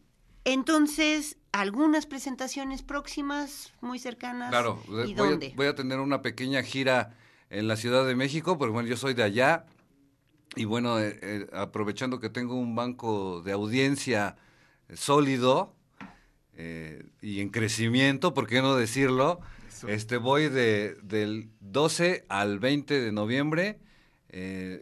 [0.45, 4.51] entonces, algunas presentaciones próximas, muy cercanas.
[4.51, 5.51] Claro, ¿Y voy dónde?
[5.53, 7.14] a, voy a tener una pequeña gira
[7.51, 9.66] en la Ciudad de México, porque bueno, yo soy de allá
[10.57, 14.36] y bueno, eh, eh, aprovechando que tengo un banco de audiencia
[14.94, 15.74] sólido
[16.57, 19.40] eh, y en crecimiento, ¿por qué no decirlo?
[19.68, 19.88] Eso.
[19.88, 23.78] Este voy de, del 12 al 20 de noviembre.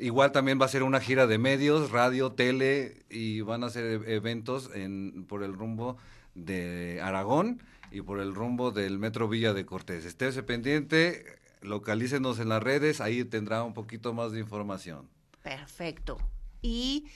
[0.01, 3.85] igual también va a ser una gira de medios, radio, tele y van a ser
[3.85, 5.99] e- eventos en, por el rumbo
[6.35, 10.05] de Aragón y por el rumbo del Metro Villa de Cortés.
[10.05, 15.09] Estése pendiente, localícenos en las redes, ahí tendrá un poquito más de información.
[15.43, 16.19] Perfecto.
[16.63, 17.07] Y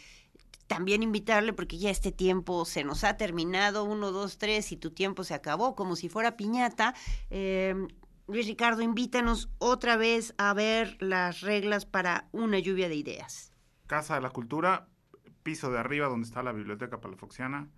[0.66, 4.90] también invitarle, porque ya este tiempo se nos ha terminado, uno, dos, tres, y tu
[4.90, 6.94] tiempo se acabó, como si fuera piñata.
[7.30, 7.74] Eh,
[8.26, 13.52] Luis Ricardo, invítanos otra vez a ver las reglas para una lluvia de ideas.
[13.86, 14.88] Casa de la Cultura,
[15.42, 17.68] piso de arriba donde está la Biblioteca Palafoxiana.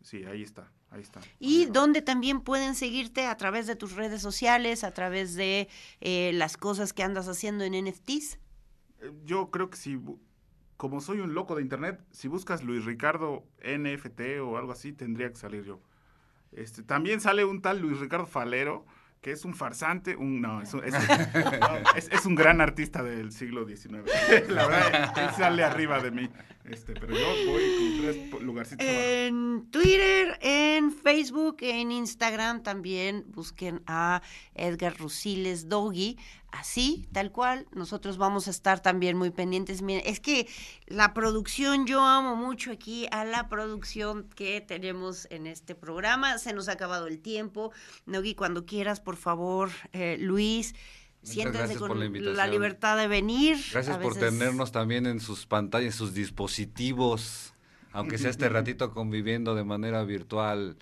[0.00, 1.20] Sí, ahí está, ahí está.
[1.38, 5.68] Y donde también pueden seguirte a través de tus redes sociales, a través de
[6.00, 8.38] eh, las cosas que andas haciendo en NFTs.
[9.00, 9.98] Eh, Yo creo que si,
[10.76, 15.30] como soy un loco de internet, si buscas Luis Ricardo NFT o algo así, tendría
[15.30, 15.80] que salir yo.
[16.52, 18.86] Este, también sale un tal Luis Ricardo Falero,
[19.24, 20.98] que es un farsante, un, no, es un, es, no,
[21.96, 24.04] es- es un gran artista del siglo XIX.
[24.50, 26.28] La verdad, él sale arriba de mí.
[26.64, 28.02] Este, pero yo voy con
[28.32, 29.00] tres lugarcitos abajo.
[29.02, 34.20] En Twitter, en Facebook, en Instagram también busquen a
[34.54, 36.18] Edgar Rusiles Doggy.
[36.54, 37.66] Así, tal cual.
[37.72, 39.82] Nosotros vamos a estar también muy pendientes.
[39.82, 40.48] Miren, es que
[40.86, 46.38] la producción, yo amo mucho aquí a la producción que tenemos en este programa.
[46.38, 47.72] Se nos ha acabado el tiempo.
[48.06, 50.74] Nogui, cuando quieras, por favor, eh, Luis.
[51.22, 53.56] Siéntense con por la la, libertad de venir.
[53.72, 57.54] Gracias A por veces- tenernos también en sus pantallas, en sus dispositivos,
[57.92, 60.76] aunque sea este ratito conviviendo de manera virtual.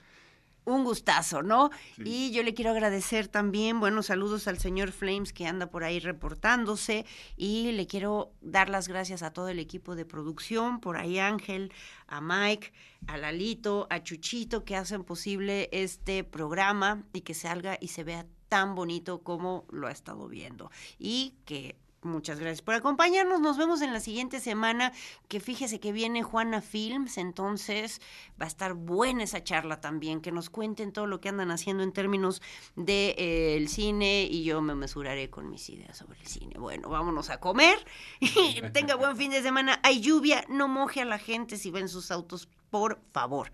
[0.64, 1.70] Un gustazo, ¿no?
[1.98, 5.98] Y yo le quiero agradecer también, buenos saludos al señor Flames que anda por ahí
[5.98, 7.04] reportándose
[7.36, 11.72] y le quiero dar las gracias a todo el equipo de producción, por ahí Ángel,
[12.06, 12.72] a Mike,
[13.06, 18.26] a Lalito, a Chuchito que hacen posible este programa y que salga y se vea
[18.48, 20.70] tan bonito como lo ha estado viendo.
[20.98, 23.40] Y que Muchas gracias por acompañarnos.
[23.40, 24.92] Nos vemos en la siguiente semana,
[25.28, 28.00] que fíjese que viene Juana Films, entonces
[28.40, 31.84] va a estar buena esa charla también, que nos cuenten todo lo que andan haciendo
[31.84, 32.42] en términos
[32.74, 36.56] del de, eh, el cine y yo me mesuraré con mis ideas sobre el cine.
[36.58, 37.78] Bueno, vámonos a comer.
[38.72, 39.78] Tenga buen fin de semana.
[39.84, 43.52] Hay lluvia, no moje a la gente si ven sus autos, por favor.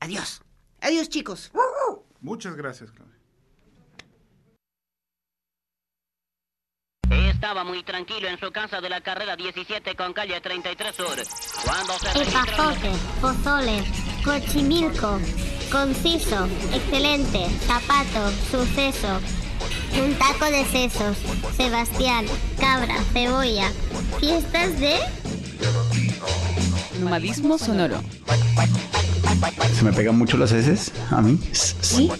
[0.00, 0.42] Adiós.
[0.80, 1.52] Adiós, chicos.
[2.20, 3.23] Muchas gracias, Claudia.
[7.34, 11.16] Estaba muy tranquilo en su casa de la carrera 17 con calle 33 Sur.
[11.64, 12.42] Cuando se registró...
[12.42, 13.84] Epazote, pozole,
[14.24, 15.20] cochimilco,
[15.70, 19.20] conciso, excelente, zapato, suceso,
[20.02, 21.18] un taco de sesos,
[21.56, 22.24] Sebastián,
[22.58, 23.70] cabra, cebolla,
[24.18, 24.98] fiestas de...
[27.00, 28.00] Nomadismo sonoro.
[29.74, 31.38] ¿Se me pegan mucho las heces a mí?
[31.52, 32.10] Sí,